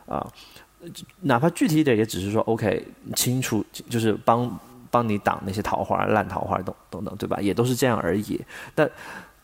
[0.06, 0.26] 啊。
[1.20, 2.86] 哪怕具体一点，也只是说 OK，
[3.16, 4.58] 清楚就是帮
[4.90, 7.40] 帮你挡那些桃花、烂桃花等等等，对吧？
[7.40, 8.40] 也都是这样而已。
[8.74, 8.88] 但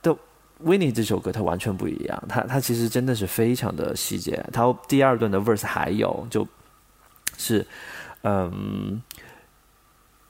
[0.03, 0.17] 的
[0.65, 4.45] Winnie 这首歌它完全不一样，它它其实真的是非常的细节。
[4.53, 6.47] 它第二段的 verse 还有就
[7.37, 7.67] 是
[8.23, 9.03] 嗯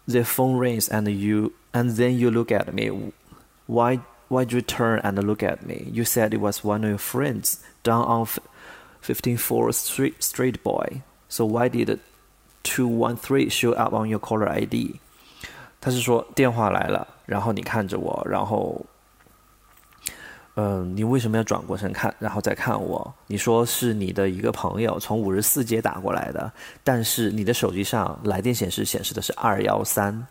[0.06, 3.12] ，The phone rings and you and then you look at me.
[3.66, 5.90] Why why do you turn and look at me?
[5.92, 8.26] You said it was one of your friends down on.
[9.02, 11.02] Fifteen Four Street Street Boy.
[11.28, 11.98] So why did
[12.62, 14.96] two one three show up on your caller ID?
[15.80, 18.84] 他是说电话来了，然后你看着我，然后，
[20.56, 23.14] 嗯，你为什么要转过身看，然后再看我？
[23.26, 26.52] 你说是你的一个朋友从五十四街打过来的，
[26.84, 30.26] 但是你的手机上来电显示显示的是二幺三。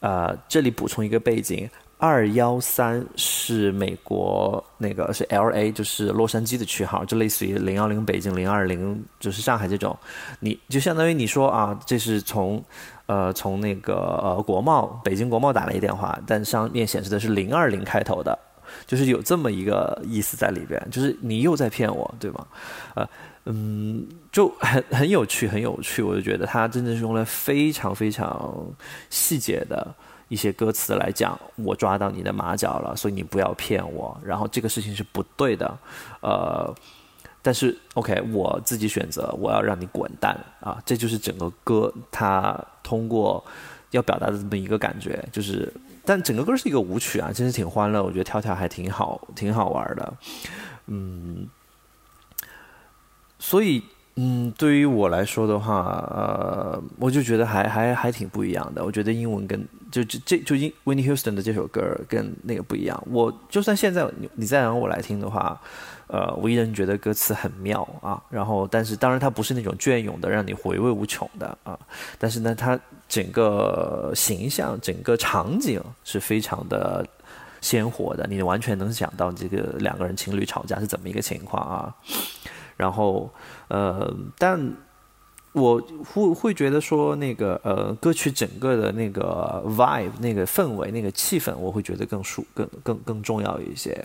[0.00, 1.66] 呃，这里补充一个背景。
[1.98, 9.96] 二幺三是美国那个是 L A，就是洛杉矶的区号，就类似于零幺零北京零二零，就是上海这种。
[10.40, 12.62] 你就相当于你说啊，这是从
[13.06, 18.38] 呃从那个呃国贸北京国贸打来一电话，但上面显示的是零二零开头的，
[18.86, 22.46] 就是有这么一个意思在里边，就是你又在骗我，对吗？
[22.94, 23.08] 呃
[23.46, 28.54] 嗯，就很很有趣，很有趣，我就觉得他真的是用了非常非常
[29.08, 29.94] 细节的。
[30.34, 34.20] 一些歌词来讲，我抓到你的马脚了，所以你不要骗我。
[34.24, 35.78] 然后这个事情是不对的，
[36.20, 36.74] 呃，
[37.40, 40.82] 但是 OK，我自己选择，我要让你滚蛋啊！
[40.84, 43.44] 这就是整个歌它通过
[43.92, 45.72] 要表达的这么一个感觉，就是，
[46.04, 50.14] 但整个歌是一个舞曲啊，其实挺欢乐，我觉得跳跳还挺好，挺好玩的，
[50.88, 51.46] 嗯，
[53.38, 53.84] 所以。
[54.16, 58.84] 嗯，对于我来说的话，呃，我就觉得还还还挺不一样的。
[58.84, 63.00] 我觉得英文跟就这这就因 Winnie Houston 的这首歌跟那个不一样。
[63.08, 65.60] 我就算现在你你再让我来听的话，
[66.08, 68.20] 呃，我依然觉得歌词很妙啊。
[68.28, 71.78] 然后，但是当然它不是那种隽永的，让你回味无穷的啊。
[72.18, 77.06] 但是呢，它整个形象、整个场景是非常的
[77.60, 81.94] 鲜活的，你完全能想到这个两个人情侣吵架是怎么一个情况啊。
[82.76, 83.32] 然后，
[83.68, 84.58] 呃，但
[85.54, 93.96] 我会会觉得说，那个呃，歌曲整个的那个 vibe、那个氛围、那个气氛，我会觉得更舒、更更更重要一些。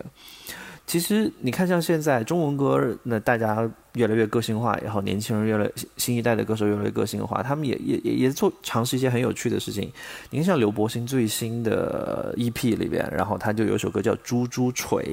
[0.85, 5.67] 其实你看，像现在中文歌，那大家越来越个性化，然后年轻人越来
[5.97, 9.91] 新一代的歌手越来越个性化，他们也也也也做尝试一些很有趣的事情。
[10.29, 15.03] 你看，像刘柏辛最新的 EP 里边，然后他就有首歌叫《猪猪锤》，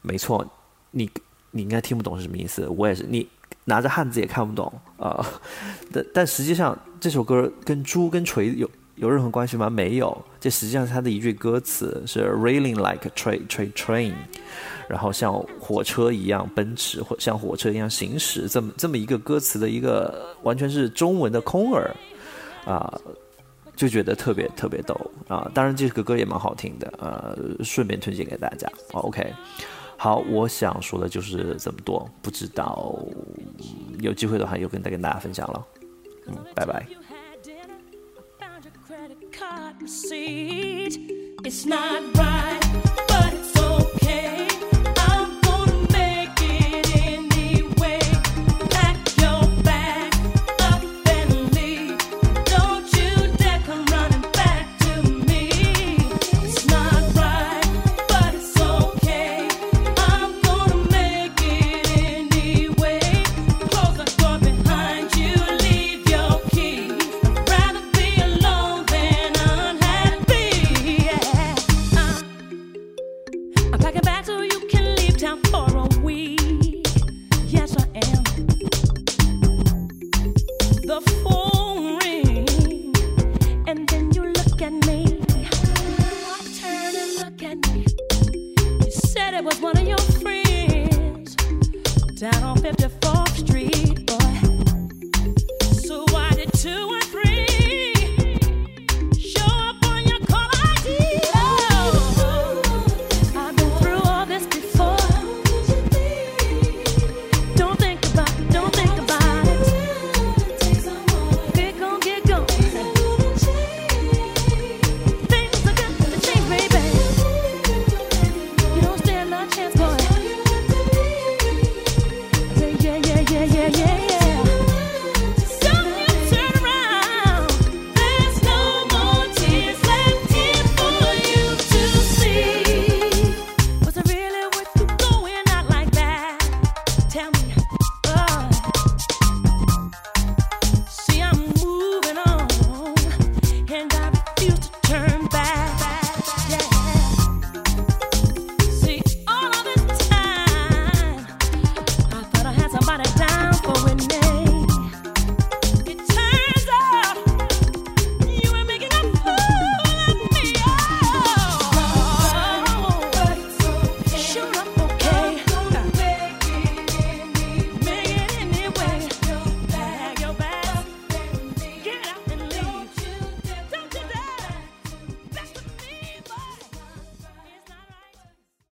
[0.00, 0.50] 没错，
[0.92, 1.10] 你。
[1.54, 3.04] 你应该听不懂是什么意思，我也是。
[3.06, 3.28] 你
[3.64, 5.24] 拿着汉字也看不懂啊。
[5.92, 9.70] 但但实际上这首歌跟猪跟锤有有任何关系吗？
[9.70, 10.16] 没有。
[10.38, 14.12] 这实际上是它的一句歌词是 “railing like train train train”，
[14.88, 21.94] 然后像火车一样奔驰，或像火车一样行驶，这么这么一个歌词的一个完全是中文的空耳
[22.64, 22.92] 啊，
[23.76, 25.48] 就觉得特别特别逗啊。
[25.54, 28.68] 当然这个歌也蛮好听的，呃，顺便推荐给大家。
[28.92, 29.32] OK。
[30.02, 32.98] 好，我想说的就是这么多，不知道
[34.00, 35.64] 有机会的话，又跟再跟大家分享了。
[36.26, 36.84] 嗯，拜拜。
[41.44, 42.61] It's not right.